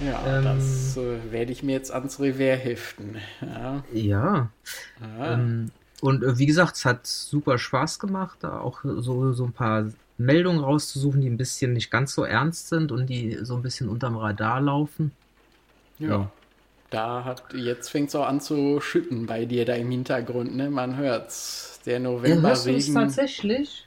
Ja, 0.00 0.38
ähm, 0.38 0.44
das 0.44 0.96
äh, 0.96 1.32
werde 1.32 1.52
ich 1.52 1.62
mir 1.62 1.72
jetzt 1.72 1.92
ans 1.92 2.20
Revers 2.20 2.62
heften. 2.62 3.16
Ja. 3.40 3.84
ja. 3.92 4.50
Ah. 5.00 5.32
Ähm, 5.34 5.70
und 6.00 6.22
äh, 6.22 6.38
wie 6.38 6.46
gesagt, 6.46 6.76
es 6.76 6.84
hat 6.84 7.06
super 7.06 7.58
Spaß 7.58 7.98
gemacht, 7.98 8.38
da 8.40 8.60
auch 8.60 8.80
so, 8.84 9.32
so 9.32 9.44
ein 9.44 9.52
paar 9.52 9.88
Meldungen 10.16 10.60
rauszusuchen, 10.60 11.20
die 11.20 11.28
ein 11.28 11.36
bisschen 11.36 11.72
nicht 11.72 11.90
ganz 11.90 12.14
so 12.14 12.24
ernst 12.24 12.68
sind 12.68 12.92
und 12.92 13.06
die 13.06 13.38
so 13.42 13.56
ein 13.56 13.62
bisschen 13.62 13.88
unterm 13.88 14.16
Radar 14.16 14.60
laufen. 14.60 15.12
Ja. 15.98 16.08
ja. 16.08 16.30
Da 16.90 17.24
hat, 17.24 17.42
jetzt 17.54 17.90
fängt 17.90 18.08
es 18.08 18.14
auch 18.14 18.26
an 18.26 18.40
zu 18.40 18.80
schütten 18.80 19.26
bei 19.26 19.44
dir 19.44 19.64
da 19.64 19.74
im 19.74 19.90
Hintergrund, 19.90 20.56
ne? 20.56 20.70
Man 20.70 20.96
hört's. 20.96 21.80
Der 21.86 22.00
Novemberregen. 22.00 22.94
Ja, 22.94 23.00
tatsächlich. 23.00 23.86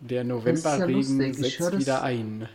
der 0.00 0.24
Novemberregen 0.24 1.20
ja 1.20 1.34
setzt 1.34 1.78
wieder 1.78 2.02
ein. 2.02 2.48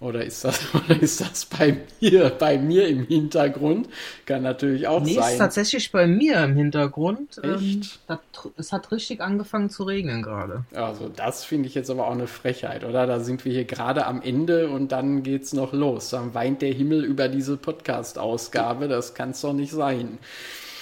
Oder 0.00 0.24
ist 0.24 0.44
das, 0.44 0.60
oder 0.74 1.00
ist 1.00 1.20
das 1.20 1.44
bei 1.46 1.76
mir, 2.00 2.30
bei 2.30 2.56
mir 2.56 2.86
im 2.86 3.04
Hintergrund? 3.04 3.88
Kann 4.26 4.42
natürlich 4.42 4.86
auch 4.86 5.02
nee, 5.02 5.14
sein. 5.14 5.24
Nee, 5.24 5.32
ist 5.32 5.38
tatsächlich 5.38 5.90
bei 5.90 6.06
mir 6.06 6.42
im 6.44 6.54
Hintergrund. 6.54 7.40
Ähm, 7.42 7.54
Echt? 7.54 7.98
Ähm, 8.08 8.18
es 8.56 8.72
hat 8.72 8.92
richtig 8.92 9.20
angefangen 9.20 9.70
zu 9.70 9.82
regnen 9.82 10.22
gerade. 10.22 10.64
Also 10.72 11.08
das 11.08 11.44
finde 11.44 11.68
ich 11.68 11.74
jetzt 11.74 11.90
aber 11.90 12.06
auch 12.06 12.12
eine 12.12 12.28
Frechheit, 12.28 12.84
oder? 12.84 13.06
Da 13.06 13.20
sind 13.20 13.44
wir 13.44 13.52
hier 13.52 13.64
gerade 13.64 14.06
am 14.06 14.22
Ende 14.22 14.68
und 14.68 14.92
dann 14.92 15.24
geht's 15.24 15.52
noch 15.52 15.72
los. 15.72 16.10
Dann 16.10 16.32
weint 16.32 16.62
der 16.62 16.72
Himmel 16.72 17.04
über 17.04 17.28
diese 17.28 17.56
Podcast-Ausgabe. 17.56 18.86
Das 18.86 19.14
kann 19.14 19.30
es 19.30 19.40
doch 19.40 19.52
nicht 19.52 19.72
sein. 19.72 20.18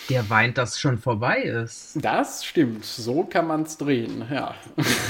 Der 0.08 0.30
weint, 0.30 0.56
dass 0.56 0.78
schon 0.78 0.98
vorbei 0.98 1.42
ist. 1.42 1.98
Das 2.00 2.44
stimmt. 2.44 2.84
So 2.84 3.24
kann 3.24 3.48
man 3.48 3.62
es 3.62 3.76
drehen, 3.76 4.24
ja. 4.32 4.54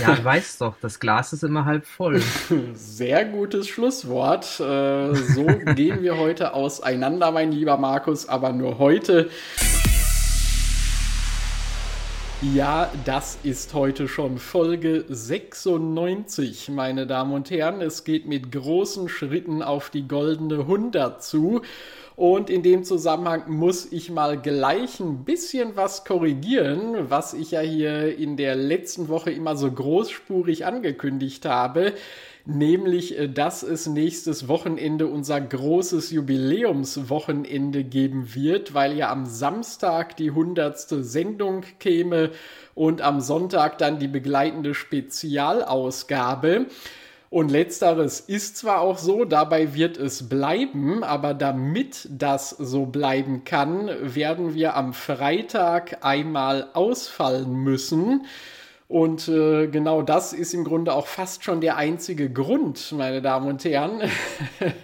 Ja, 0.00 0.24
weißt 0.24 0.62
doch, 0.62 0.74
das 0.80 0.98
Glas 0.98 1.34
ist 1.34 1.44
immer 1.44 1.66
halb 1.66 1.84
voll. 1.86 2.22
Sehr 2.74 3.26
gutes 3.26 3.68
Schlusswort. 3.68 4.58
Äh, 4.58 5.14
so 5.14 5.46
gehen 5.74 6.02
wir 6.02 6.16
heute 6.16 6.54
auseinander, 6.54 7.30
mein 7.30 7.52
lieber 7.52 7.76
Markus, 7.76 8.26
aber 8.26 8.52
nur 8.52 8.78
heute. 8.78 9.28
Ja, 12.42 12.92
das 13.06 13.38
ist 13.42 13.72
heute 13.72 14.08
schon 14.08 14.38
Folge 14.38 15.06
96, 15.08 16.68
meine 16.68 17.06
Damen 17.06 17.32
und 17.32 17.50
Herren. 17.50 17.80
Es 17.80 18.04
geht 18.04 18.26
mit 18.26 18.52
großen 18.52 19.08
Schritten 19.08 19.62
auf 19.62 19.88
die 19.88 20.06
goldene 20.06 20.60
100 20.60 21.22
zu. 21.24 21.62
Und 22.16 22.48
in 22.48 22.62
dem 22.62 22.82
Zusammenhang 22.82 23.44
muss 23.48 23.92
ich 23.92 24.10
mal 24.10 24.40
gleich 24.40 25.00
ein 25.00 25.24
bisschen 25.24 25.76
was 25.76 26.04
korrigieren, 26.04 27.10
was 27.10 27.34
ich 27.34 27.50
ja 27.50 27.60
hier 27.60 28.16
in 28.16 28.38
der 28.38 28.56
letzten 28.56 29.08
Woche 29.08 29.30
immer 29.30 29.54
so 29.54 29.70
großspurig 29.70 30.64
angekündigt 30.64 31.44
habe 31.44 31.92
nämlich 32.46 33.18
äh, 33.18 33.28
dass 33.28 33.62
es 33.62 33.86
nächstes 33.86 34.48
Wochenende 34.48 35.06
unser 35.06 35.40
großes 35.40 36.10
Jubiläumswochenende 36.10 37.84
geben 37.84 38.34
wird, 38.34 38.74
weil 38.74 38.96
ja 38.96 39.10
am 39.10 39.26
Samstag 39.26 40.16
die 40.16 40.30
hundertste 40.30 41.02
Sendung 41.02 41.64
käme 41.78 42.30
und 42.74 43.02
am 43.02 43.20
Sonntag 43.20 43.78
dann 43.78 43.98
die 43.98 44.08
begleitende 44.08 44.74
Spezialausgabe. 44.74 46.66
Und 47.28 47.50
letzteres 47.50 48.20
ist 48.20 48.56
zwar 48.56 48.80
auch 48.80 48.98
so, 48.98 49.24
dabei 49.24 49.74
wird 49.74 49.96
es 49.96 50.28
bleiben, 50.28 51.02
aber 51.02 51.34
damit 51.34 52.08
das 52.10 52.50
so 52.50 52.86
bleiben 52.86 53.44
kann, 53.44 53.90
werden 54.00 54.54
wir 54.54 54.76
am 54.76 54.92
Freitag 54.92 56.04
einmal 56.04 56.68
ausfallen 56.72 57.52
müssen. 57.52 58.26
Und 58.88 59.26
äh, 59.26 59.66
genau 59.66 60.02
das 60.02 60.32
ist 60.32 60.54
im 60.54 60.62
Grunde 60.62 60.92
auch 60.92 61.08
fast 61.08 61.42
schon 61.42 61.60
der 61.60 61.76
einzige 61.76 62.30
Grund, 62.30 62.92
meine 62.92 63.20
Damen 63.20 63.48
und 63.48 63.64
Herren. 63.64 64.02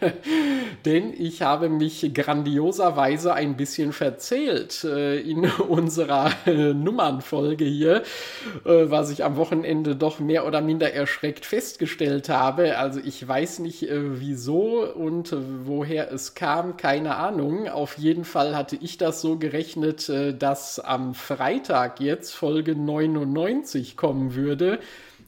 Denn 0.84 1.14
ich 1.16 1.42
habe 1.42 1.68
mich 1.68 2.12
grandioserweise 2.12 3.32
ein 3.32 3.56
bisschen 3.56 3.92
verzählt 3.92 4.82
äh, 4.82 5.20
in 5.20 5.44
unserer 5.68 6.32
äh, 6.46 6.74
Nummernfolge 6.74 7.64
hier, 7.64 8.02
äh, 8.64 8.90
was 8.90 9.10
ich 9.10 9.22
am 9.22 9.36
Wochenende 9.36 9.94
doch 9.94 10.18
mehr 10.18 10.48
oder 10.48 10.62
minder 10.62 10.92
erschreckt 10.92 11.46
festgestellt 11.46 12.28
habe. 12.28 12.78
Also 12.78 12.98
ich 12.98 13.26
weiß 13.26 13.60
nicht 13.60 13.88
äh, 13.88 14.18
wieso 14.18 14.84
und 14.92 15.30
äh, 15.32 15.36
woher 15.64 16.10
es 16.10 16.34
kam, 16.34 16.76
keine 16.76 17.14
Ahnung. 17.18 17.68
Auf 17.68 17.98
jeden 17.98 18.24
Fall 18.24 18.56
hatte 18.56 18.76
ich 18.80 18.98
das 18.98 19.20
so 19.20 19.38
gerechnet, 19.38 20.10
dass 20.38 20.80
am 20.80 21.14
Freitag 21.14 22.00
jetzt 22.00 22.34
Folge 22.34 22.74
99 22.74 23.91
kommen 23.96 24.34
würde. 24.34 24.78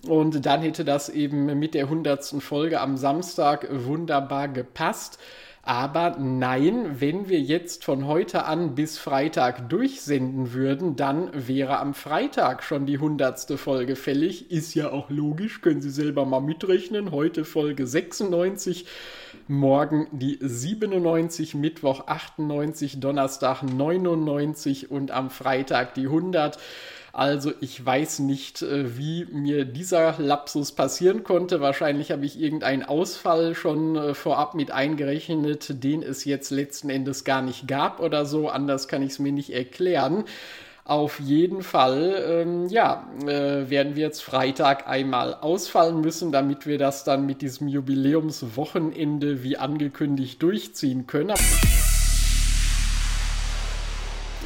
Und 0.09 0.45
dann 0.45 0.61
hätte 0.61 0.85
das 0.85 1.09
eben 1.09 1.47
mit 1.59 1.75
der 1.75 1.89
hundertsten 1.89 2.41
Folge 2.41 2.81
am 2.81 2.97
Samstag 2.97 3.67
wunderbar 3.71 4.49
gepasst. 4.49 5.19
Aber 5.67 6.19
nein, 6.19 7.01
wenn 7.01 7.31
wir 7.31 7.41
jetzt 7.41 7.85
von 7.85 8.07
heute 8.07 8.45
an 8.45 8.75
bis 8.75 8.99
Freitag 8.99 9.71
durchsenden 9.71 10.53
würden, 10.53 10.95
dann 10.95 11.31
wäre 11.33 11.79
am 11.79 11.95
Freitag 11.95 12.63
schon 12.63 12.85
die 12.85 12.99
hundertste 12.99 13.57
Folge 13.57 13.97
fällig. 13.97 14.51
Ist 14.51 14.75
ja 14.75 14.93
auch 14.93 15.09
logisch, 15.09 15.63
können 15.63 15.81
Sie 15.81 15.89
selber 15.89 16.27
mal 16.27 16.43
mitrechnen. 16.43 17.13
Heute 17.13 17.47
Folge 17.47 17.87
96, 17.87 18.85
morgen 19.49 20.07
die 20.13 20.39
97, 20.39 21.55
Mittwoch 21.55 22.09
98, 22.09 23.01
Donnerstag 23.01 23.63
99 23.63 24.91
und 24.91 25.13
am 25.13 25.31
Freitag 25.31 25.95
die 25.95 26.09
100. 26.09 26.59
Also 27.15 27.53
ich 27.61 27.85
weiß 27.85 28.19
nicht, 28.19 28.63
äh, 28.63 28.99
wie 28.99 29.25
mir 29.27 29.65
dieser 29.65 30.17
Lapsus 30.19 30.73
passieren 30.73 31.23
konnte. 31.23 31.61
Wahrscheinlich 31.61 32.11
habe 32.11 32.27
ich 32.27 32.41
irgendeinen 32.41 32.83
Ausfall 32.83 33.55
schon 33.55 33.95
äh, 33.95 34.15
vorab 34.15 34.57
mit 34.57 34.73
eingerechnet, 34.73 35.85
den 35.85 36.03
es 36.03 36.25
jetzt 36.25 36.51
letzten 36.51 36.91
Endes 36.91 37.23
gar 37.23 37.41
nicht 37.41 37.69
gab 37.69 38.01
oder 38.01 38.27
so. 38.27 38.49
Anders 38.49 38.89
kann 38.89 39.01
ich 39.03 39.13
es 39.13 39.19
mir 39.21 39.31
nicht 39.31 39.51
erklären. 39.51 40.25
Auf 40.85 41.21
jeden 41.21 41.63
Fall, 41.63 42.21
ähm, 42.29 42.67
ja, 42.69 43.07
äh, 43.23 43.71
werden 43.71 43.95
wir 43.95 44.03
jetzt 44.03 44.25
Freitag 44.25 44.89
einmal 44.89 45.35
ausfallen 45.35 46.01
müssen, 46.01 46.33
damit 46.33 46.67
wir 46.67 46.79
das 46.79 47.05
dann 47.05 47.27
mit 47.27 47.43
diesem 47.43 47.69
Jubiläumswochenende 47.69 49.45
wie 49.45 49.57
angekündigt 49.57 50.43
durchziehen 50.43 51.07
können. 51.07 51.37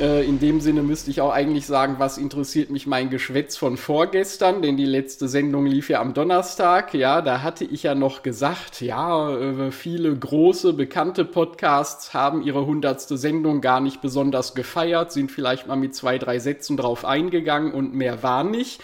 Äh, 0.01 0.25
in 0.25 0.39
dem 0.39 0.61
Sinne 0.61 0.83
müsste 0.83 1.11
ich 1.11 1.21
auch 1.21 1.33
eigentlich 1.33 1.67
sagen, 1.67 1.97
was 1.99 2.19
interessiert 2.19 2.71
mich 2.71 2.87
mein 2.87 3.11
Geschwätz 3.11 3.57
von 3.57 3.77
vorgestern, 3.77 4.63
denn 4.63 4.77
die 4.77 4.85
letzte 4.85 5.27
Sendung 5.27 5.67
lief 5.67 5.91
ja 5.91 6.01
am 6.01 6.15
Donnerstag. 6.15 6.95
Ja, 6.95 7.21
da 7.21 7.43
hatte 7.43 7.65
ich 7.65 7.83
ja 7.83 7.97
noch 7.97 8.23
gesagt, 8.23 8.81
ja, 8.81 9.37
äh, 9.37 9.73
viele 9.73 10.15
große, 10.15 10.73
bekannte 10.75 11.25
Podcasts 11.25 12.15
haben 12.15 12.43
ihre 12.43 12.65
hundertste 12.65 13.17
Sendung 13.17 13.61
gar 13.61 13.81
nicht 13.81 14.01
besonders 14.01 14.55
gefeiert, 14.55 15.11
sind 15.11 15.33
vielleicht 15.33 15.67
mal 15.67 15.77
mit 15.77 15.97
zwei, 15.97 16.19
drei 16.19 16.39
Sätzen 16.39 16.77
drauf 16.77 17.05
eingegangen 17.05 17.73
und 17.73 17.93
mehr 17.93 18.23
war 18.23 18.45
nicht. 18.45 18.81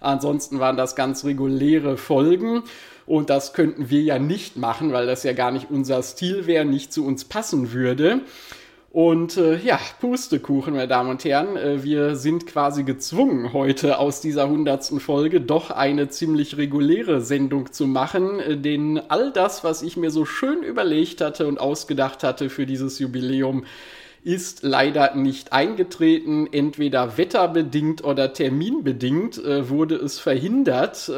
Ansonsten 0.00 0.58
waren 0.58 0.76
das 0.76 0.96
ganz 0.96 1.24
reguläre 1.24 1.96
Folgen. 1.96 2.64
Und 3.06 3.30
das 3.30 3.52
könnten 3.52 3.88
wir 3.88 4.02
ja 4.02 4.18
nicht 4.18 4.56
machen, 4.56 4.92
weil 4.92 5.06
das 5.06 5.22
ja 5.22 5.32
gar 5.32 5.52
nicht 5.52 5.70
unser 5.70 6.02
Stil 6.02 6.48
wäre, 6.48 6.64
nicht 6.64 6.92
zu 6.92 7.06
uns 7.06 7.24
passen 7.24 7.72
würde. 7.72 8.22
Und 8.96 9.36
äh, 9.36 9.58
ja, 9.58 9.78
Pustekuchen, 10.00 10.72
meine 10.72 10.88
Damen 10.88 11.10
und 11.10 11.22
Herren, 11.22 11.58
äh, 11.58 11.84
wir 11.84 12.16
sind 12.16 12.46
quasi 12.46 12.82
gezwungen, 12.82 13.52
heute 13.52 13.98
aus 13.98 14.22
dieser 14.22 14.48
hundertsten 14.48 15.00
Folge 15.00 15.42
doch 15.42 15.70
eine 15.70 16.08
ziemlich 16.08 16.56
reguläre 16.56 17.20
Sendung 17.20 17.72
zu 17.72 17.86
machen, 17.86 18.40
äh, 18.40 18.56
denn 18.56 18.98
all 19.08 19.32
das, 19.32 19.64
was 19.64 19.82
ich 19.82 19.98
mir 19.98 20.10
so 20.10 20.24
schön 20.24 20.62
überlegt 20.62 21.20
hatte 21.20 21.46
und 21.46 21.60
ausgedacht 21.60 22.24
hatte 22.24 22.48
für 22.48 22.64
dieses 22.64 22.98
Jubiläum, 22.98 23.66
ist 24.24 24.62
leider 24.62 25.14
nicht 25.14 25.52
eingetreten. 25.52 26.48
Entweder 26.50 27.18
wetterbedingt 27.18 28.02
oder 28.02 28.32
terminbedingt 28.32 29.36
äh, 29.36 29.68
wurde 29.68 29.96
es 29.96 30.18
verhindert. 30.18 31.12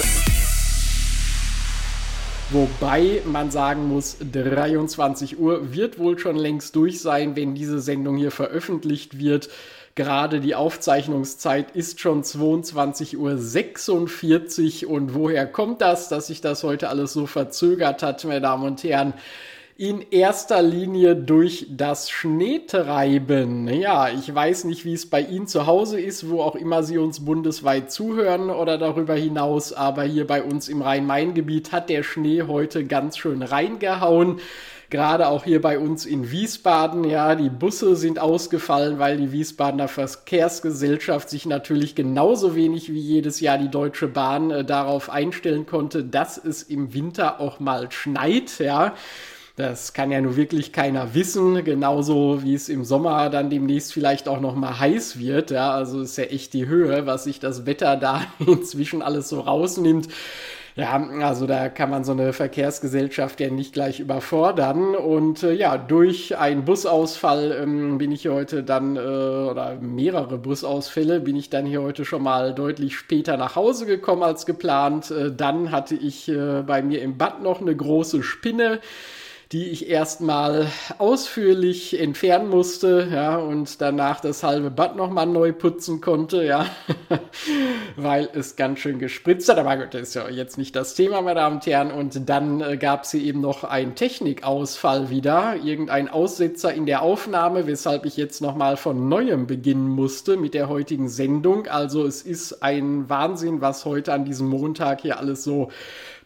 Wobei 2.50 3.20
man 3.26 3.50
sagen 3.50 3.88
muss, 3.88 4.16
23 4.20 5.38
Uhr 5.38 5.74
wird 5.74 5.98
wohl 5.98 6.18
schon 6.18 6.36
längst 6.36 6.74
durch 6.76 7.02
sein, 7.02 7.36
wenn 7.36 7.54
diese 7.54 7.78
Sendung 7.78 8.16
hier 8.16 8.30
veröffentlicht 8.30 9.18
wird. 9.18 9.50
Gerade 9.94 10.40
die 10.40 10.54
Aufzeichnungszeit 10.54 11.72
ist 11.72 12.00
schon 12.00 12.22
22.46 12.22 14.86
Uhr. 14.86 14.90
Und 14.90 15.14
woher 15.14 15.46
kommt 15.46 15.82
das, 15.82 16.08
dass 16.08 16.28
sich 16.28 16.40
das 16.40 16.64
heute 16.64 16.88
alles 16.88 17.12
so 17.12 17.26
verzögert 17.26 18.02
hat, 18.02 18.24
meine 18.24 18.40
Damen 18.40 18.64
und 18.64 18.82
Herren? 18.82 19.12
In 19.78 20.04
erster 20.10 20.60
Linie 20.60 21.14
durch 21.14 21.68
das 21.70 22.10
Schneetreiben. 22.10 23.68
Ja, 23.68 24.08
ich 24.08 24.34
weiß 24.34 24.64
nicht, 24.64 24.84
wie 24.84 24.94
es 24.94 25.08
bei 25.08 25.20
Ihnen 25.20 25.46
zu 25.46 25.68
Hause 25.68 26.00
ist, 26.00 26.28
wo 26.28 26.42
auch 26.42 26.56
immer 26.56 26.82
Sie 26.82 26.98
uns 26.98 27.24
bundesweit 27.24 27.92
zuhören 27.92 28.50
oder 28.50 28.76
darüber 28.76 29.14
hinaus, 29.14 29.72
aber 29.72 30.02
hier 30.02 30.26
bei 30.26 30.42
uns 30.42 30.68
im 30.68 30.82
Rhein-Main-Gebiet 30.82 31.70
hat 31.70 31.90
der 31.90 32.02
Schnee 32.02 32.42
heute 32.42 32.86
ganz 32.86 33.18
schön 33.18 33.40
reingehauen. 33.40 34.40
Gerade 34.90 35.28
auch 35.28 35.44
hier 35.44 35.62
bei 35.62 35.78
uns 35.78 36.06
in 36.06 36.32
Wiesbaden, 36.32 37.04
ja, 37.04 37.36
die 37.36 37.50
Busse 37.50 37.94
sind 37.94 38.18
ausgefallen, 38.18 38.98
weil 38.98 39.16
die 39.16 39.30
Wiesbadener 39.30 39.86
Verkehrsgesellschaft 39.86 41.30
sich 41.30 41.46
natürlich 41.46 41.94
genauso 41.94 42.56
wenig 42.56 42.92
wie 42.92 42.98
jedes 42.98 43.38
Jahr 43.38 43.58
die 43.58 43.70
Deutsche 43.70 44.08
Bahn 44.08 44.50
äh, 44.50 44.64
darauf 44.64 45.08
einstellen 45.08 45.66
konnte, 45.66 46.02
dass 46.02 46.36
es 46.36 46.64
im 46.64 46.94
Winter 46.94 47.38
auch 47.38 47.60
mal 47.60 47.92
schneit, 47.92 48.58
ja. 48.58 48.96
Das 49.58 49.92
kann 49.92 50.12
ja 50.12 50.20
nur 50.20 50.36
wirklich 50.36 50.72
keiner 50.72 51.14
wissen, 51.14 51.64
genauso 51.64 52.44
wie 52.44 52.54
es 52.54 52.68
im 52.68 52.84
Sommer 52.84 53.28
dann 53.28 53.50
demnächst 53.50 53.92
vielleicht 53.92 54.28
auch 54.28 54.38
noch 54.38 54.54
mal 54.54 54.78
heiß 54.78 55.18
wird. 55.18 55.50
Ja, 55.50 55.72
also 55.72 56.00
ist 56.00 56.16
ja 56.16 56.24
echt 56.24 56.54
die 56.54 56.68
Höhe, 56.68 57.06
was 57.06 57.24
sich 57.24 57.40
das 57.40 57.66
Wetter 57.66 57.96
da 57.96 58.22
inzwischen 58.38 59.02
alles 59.02 59.28
so 59.28 59.40
rausnimmt. 59.40 60.06
Ja, 60.76 61.04
also 61.22 61.48
da 61.48 61.68
kann 61.70 61.90
man 61.90 62.04
so 62.04 62.12
eine 62.12 62.32
Verkehrsgesellschaft 62.32 63.40
ja 63.40 63.50
nicht 63.50 63.72
gleich 63.72 63.98
überfordern. 63.98 64.94
Und 64.94 65.42
äh, 65.42 65.54
ja, 65.54 65.76
durch 65.76 66.38
einen 66.38 66.64
Busausfall 66.64 67.50
ähm, 67.60 67.98
bin 67.98 68.12
ich 68.12 68.28
heute 68.28 68.62
dann, 68.62 68.94
äh, 68.94 69.00
oder 69.00 69.76
mehrere 69.80 70.38
Busausfälle, 70.38 71.18
bin 71.18 71.34
ich 71.34 71.50
dann 71.50 71.66
hier 71.66 71.82
heute 71.82 72.04
schon 72.04 72.22
mal 72.22 72.54
deutlich 72.54 72.96
später 72.96 73.36
nach 73.36 73.56
Hause 73.56 73.86
gekommen 73.86 74.22
als 74.22 74.46
geplant. 74.46 75.10
Äh, 75.10 75.32
dann 75.32 75.72
hatte 75.72 75.96
ich 75.96 76.28
äh, 76.28 76.62
bei 76.64 76.80
mir 76.80 77.02
im 77.02 77.18
Bad 77.18 77.42
noch 77.42 77.60
eine 77.60 77.74
große 77.74 78.22
Spinne 78.22 78.78
die 79.52 79.70
ich 79.70 79.88
erstmal 79.88 80.66
ausführlich 80.98 81.98
entfernen 81.98 82.50
musste, 82.50 83.08
ja, 83.10 83.36
und 83.36 83.80
danach 83.80 84.20
das 84.20 84.42
halbe 84.42 84.70
Bad 84.70 84.94
nochmal 84.94 85.24
neu 85.24 85.52
putzen 85.54 86.02
konnte, 86.02 86.44
ja, 86.44 86.66
weil 87.96 88.28
es 88.34 88.56
ganz 88.56 88.80
schön 88.80 88.98
gespritzt 88.98 89.48
hat. 89.48 89.56
Aber 89.56 89.78
gut, 89.78 89.94
das 89.94 90.02
ist 90.02 90.14
ja 90.14 90.28
jetzt 90.28 90.58
nicht 90.58 90.76
das 90.76 90.94
Thema, 90.94 91.22
meine 91.22 91.40
Damen 91.40 91.56
und 91.56 91.66
Herren. 91.66 91.90
Und 91.92 92.28
dann 92.28 92.60
äh, 92.60 92.76
gab 92.76 93.04
es 93.04 93.12
hier 93.12 93.22
eben 93.22 93.40
noch 93.40 93.64
einen 93.64 93.94
Technikausfall 93.94 95.08
wieder, 95.08 95.56
irgendein 95.64 96.08
Aussetzer 96.08 96.74
in 96.74 96.84
der 96.84 97.00
Aufnahme, 97.00 97.66
weshalb 97.66 98.04
ich 98.04 98.18
jetzt 98.18 98.42
nochmal 98.42 98.76
von 98.76 99.08
neuem 99.08 99.46
beginnen 99.46 99.88
musste 99.88 100.36
mit 100.36 100.52
der 100.52 100.68
heutigen 100.68 101.08
Sendung. 101.08 101.66
Also 101.68 102.04
es 102.04 102.20
ist 102.20 102.62
ein 102.62 103.08
Wahnsinn, 103.08 103.62
was 103.62 103.86
heute 103.86 104.12
an 104.12 104.26
diesem 104.26 104.48
Montag 104.48 105.00
hier 105.00 105.18
alles 105.18 105.42
so 105.42 105.70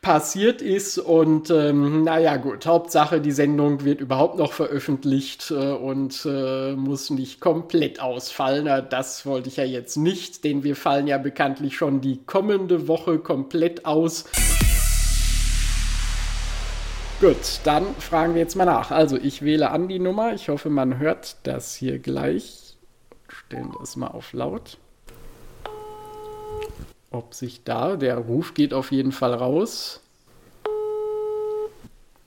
passiert 0.03 0.61
ist. 0.61 0.99
Und 0.99 1.51
ähm, 1.51 2.03
naja, 2.03 2.37
gut, 2.37 2.67
Hauptsache, 2.67 3.21
die 3.21 3.31
Sendung 3.31 3.85
wird 3.85 4.01
überhaupt 4.01 4.37
noch 4.37 4.53
veröffentlicht 4.53 5.51
äh, 5.51 5.73
und 5.73 6.27
äh, 6.27 6.75
muss 6.75 7.09
nicht 7.11 7.41
komplett 7.41 8.01
ausfallen. 8.01 8.69
Das 8.91 9.25
wollte 9.25 9.49
ich 9.49 9.57
ja 9.57 9.65
jetzt 9.65 9.97
nicht, 9.97 10.45
denn 10.45 10.65
wir 10.65 10.77
fallen 10.77 11.07
ja 11.07 11.19
bekanntlich 11.19 11.77
schon 11.77 12.01
die 12.01 12.23
kommende 12.27 12.89
Woche 12.89 13.19
komplett 13.21 13.87
aus. 13.87 14.25
Gut, 17.21 17.61
dann 17.63 17.87
fragen 18.01 18.35
wir 18.35 18.41
jetzt 18.41 18.57
mal 18.57 18.65
nach. 18.65 18.91
Also 18.91 19.17
ich 19.17 19.43
wähle 19.43 19.71
an 19.71 19.87
die 19.87 20.01
Nummer. 20.01 20.35
Ich 20.35 20.49
hoffe, 20.49 20.69
man 20.69 20.99
hört 20.99 21.37
das 21.45 21.77
hier 21.77 22.01
gleich. 22.01 22.77
Stellen 23.29 23.73
das 23.79 23.95
mal 23.95 24.09
auf 24.09 24.33
laut 24.33 24.79
ob 27.13 27.35
sich 27.35 27.65
da, 27.65 27.97
der 27.97 28.17
Ruf 28.17 28.55
geht 28.55 28.75
auf 28.75 28.93
jeden 28.93 29.13
Fall 29.13 29.35
raus. 29.35 30.03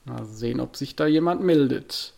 Mal 0.04 0.24
sehen, 0.24 0.60
ob 0.60 0.76
sich 0.76 0.94
da 0.94 1.06
jemand 1.06 1.42
meldet. 1.42 2.14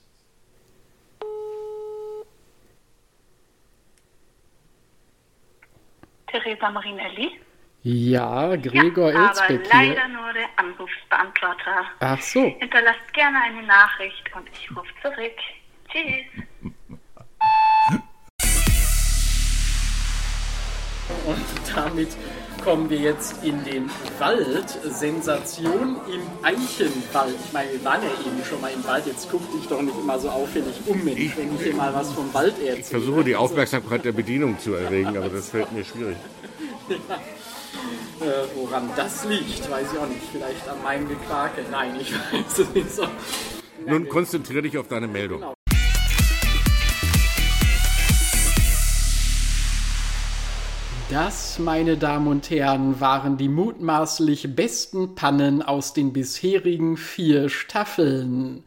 Theresa 6.27 6.71
Marinelli. 6.71 7.41
Ja, 7.83 8.57
Gregor 8.57 9.12
ja, 9.12 9.29
Elsbeck 9.29 9.66
aber 9.73 9.85
leider 9.85 10.09
nur 10.09 10.33
der 10.35 10.49
Anrufsbeantworter. 10.57 11.85
Ach 12.01 12.21
so. 12.21 12.45
Hinterlasst 12.59 13.12
gerne 13.14 13.41
eine 13.41 13.62
Nachricht 13.62 14.25
und 14.35 14.47
ich 14.53 14.71
rufe 14.77 14.93
zurück. 15.01 15.37
Tschüss. 15.89 16.45
Und 21.29 21.76
damit 21.76 22.09
kommen 22.64 22.89
wir 22.89 22.97
jetzt 22.97 23.45
in 23.45 23.62
den 23.64 23.91
Wald. 24.18 24.70
Sensation 24.83 25.97
im 26.11 26.22
Eichenwald. 26.43 27.35
Ich 27.45 27.53
meine, 27.53 27.72
wir 27.72 27.85
waren 27.85 28.01
ja 28.03 28.09
eben 28.09 28.43
schon 28.49 28.62
mal 28.62 28.72
im 28.72 28.83
Wald. 28.87 29.07
Jetzt 29.07 29.29
guck 29.31 29.43
dich 29.53 29.68
doch 29.68 29.83
nicht 29.83 29.97
immer 29.99 30.18
so 30.18 30.31
auffällig 30.31 30.74
um, 30.87 31.05
wenn 31.05 31.18
ich, 31.18 31.37
wenn 31.37 31.55
ich 31.55 31.62
hier 31.62 31.74
mal 31.74 31.93
was 31.93 32.12
vom 32.12 32.33
Wald 32.33 32.55
erzähle. 32.59 32.79
Ich 32.79 32.87
versuche 32.87 33.24
die 33.24 33.37
Aufmerksamkeit 33.37 34.07
der 34.07 34.12
Bedienung 34.12 34.59
zu 34.59 34.72
erregen, 34.72 35.18
aber 35.18 35.29
das 35.29 35.51
fällt 35.51 35.72
mir 35.72 35.85
schwierig. 35.85 36.16
Äh, 38.20 38.49
woran 38.57 38.91
das 38.97 39.24
liegt, 39.26 39.70
weiß 39.70 39.93
ich 39.93 39.99
auch 39.99 40.09
nicht. 40.09 40.22
Vielleicht 40.33 40.68
an 40.68 40.83
meinem 40.83 41.09
Gequake. 41.09 41.64
Nein, 41.70 41.95
ich 42.01 42.12
weiß 42.33 42.59
es 42.59 42.74
nicht 42.74 42.91
so. 42.91 43.05
Nun 43.87 44.09
konzentriere 44.09 44.62
dich 44.62 44.76
auf 44.76 44.89
deine 44.89 45.07
Meldung. 45.07 45.41
Genau. 45.41 45.58
Das, 51.11 51.59
meine 51.59 51.97
Damen 51.97 52.27
und 52.27 52.51
Herren, 52.51 53.01
waren 53.01 53.39
die 53.39 53.49
mutmaßlich 53.49 54.55
besten 54.55 55.15
Pannen 55.15 55.63
aus 55.63 55.95
den 55.95 56.13
bisherigen 56.13 56.99
vier 56.99 57.49
Staffeln. 57.49 58.63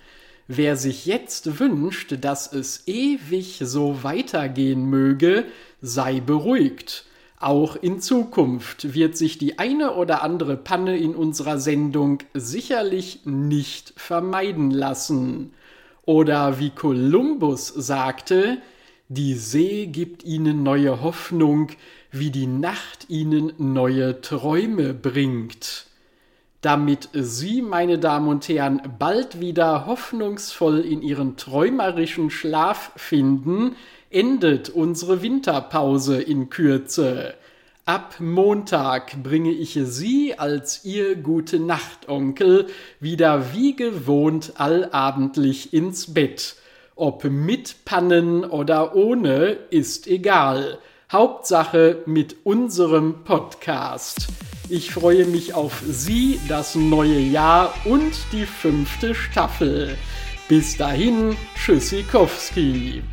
Wer 0.48 0.76
sich 0.76 1.06
jetzt 1.06 1.60
wünscht, 1.60 2.16
dass 2.22 2.52
es 2.52 2.88
ewig 2.88 3.60
so 3.64 4.04
weitergehen 4.04 4.90
möge, 4.90 5.46
sei 5.82 6.20
beruhigt. 6.20 7.06
Auch 7.40 7.76
in 7.76 8.00
Zukunft 8.00 8.96
wird 8.96 9.16
sich 9.18 9.38
die 9.38 9.60
eine 9.60 9.94
oder 9.94 10.24
andere 10.24 10.58
Panne 10.58 10.98
in 10.98 11.14
unserer 11.14 11.60
Sendung 11.60 12.24
sicherlich 12.34 13.20
nicht 13.26 13.94
vermeiden 13.98 14.72
lassen. 14.72 15.54
Oder 16.06 16.58
wie 16.58 16.72
Kolumbus 16.72 17.68
sagte, 17.68 18.58
die 19.10 19.36
See 19.36 19.88
gibt 19.88 20.24
ihnen 20.24 20.64
neue 20.64 21.02
Hoffnung, 21.02 21.72
wie 22.12 22.30
die 22.30 22.48
Nacht 22.48 23.10
ihnen 23.10 23.54
neue 23.58 24.22
Träume 24.22 24.94
bringt. 24.94 25.86
Damit 26.62 27.10
Sie, 27.14 27.62
meine 27.62 27.98
Damen 27.98 28.28
und 28.28 28.48
Herren, 28.48 28.82
bald 29.00 29.40
wieder 29.40 29.88
hoffnungsvoll 29.88 30.82
in 30.82 31.02
Ihren 31.02 31.36
träumerischen 31.38 32.30
Schlaf 32.30 32.92
finden, 32.96 33.76
endet 34.12 34.70
unsere 34.70 35.24
Winterpause 35.24 36.22
in 36.22 36.50
Kürze. 36.50 37.34
Ab 37.86 38.18
Montag 38.20 39.24
bringe 39.24 39.52
ich 39.52 39.80
Sie 39.82 40.38
als 40.38 40.86
Ihr 40.86 41.16
Gute 41.16 41.60
Nacht 41.60 42.08
Onkel 42.10 42.68
wieder 43.00 43.54
wie 43.54 43.76
gewohnt 43.76 44.54
allabendlich 44.58 45.74
ins 45.74 46.14
Bett. 46.14 46.58
Ob 46.96 47.24
mit 47.24 47.84
Pannen 47.86 48.46
oder 48.46 48.96
ohne, 48.96 49.58
ist 49.72 50.06
egal. 50.06 50.78
Hauptsache 51.12 52.04
mit 52.06 52.38
unserem 52.46 53.26
Podcast. 53.26 54.30
Ich 54.70 54.92
freue 54.92 55.26
mich 55.26 55.54
auf 55.54 55.84
Sie, 55.86 56.40
das 56.48 56.76
neue 56.76 57.20
Jahr 57.20 57.74
und 57.84 58.14
die 58.32 58.46
fünfte 58.46 59.14
Staffel. 59.14 59.98
Bis 60.48 60.78
dahin, 60.78 61.36
Tschüssikowski. 61.56 63.04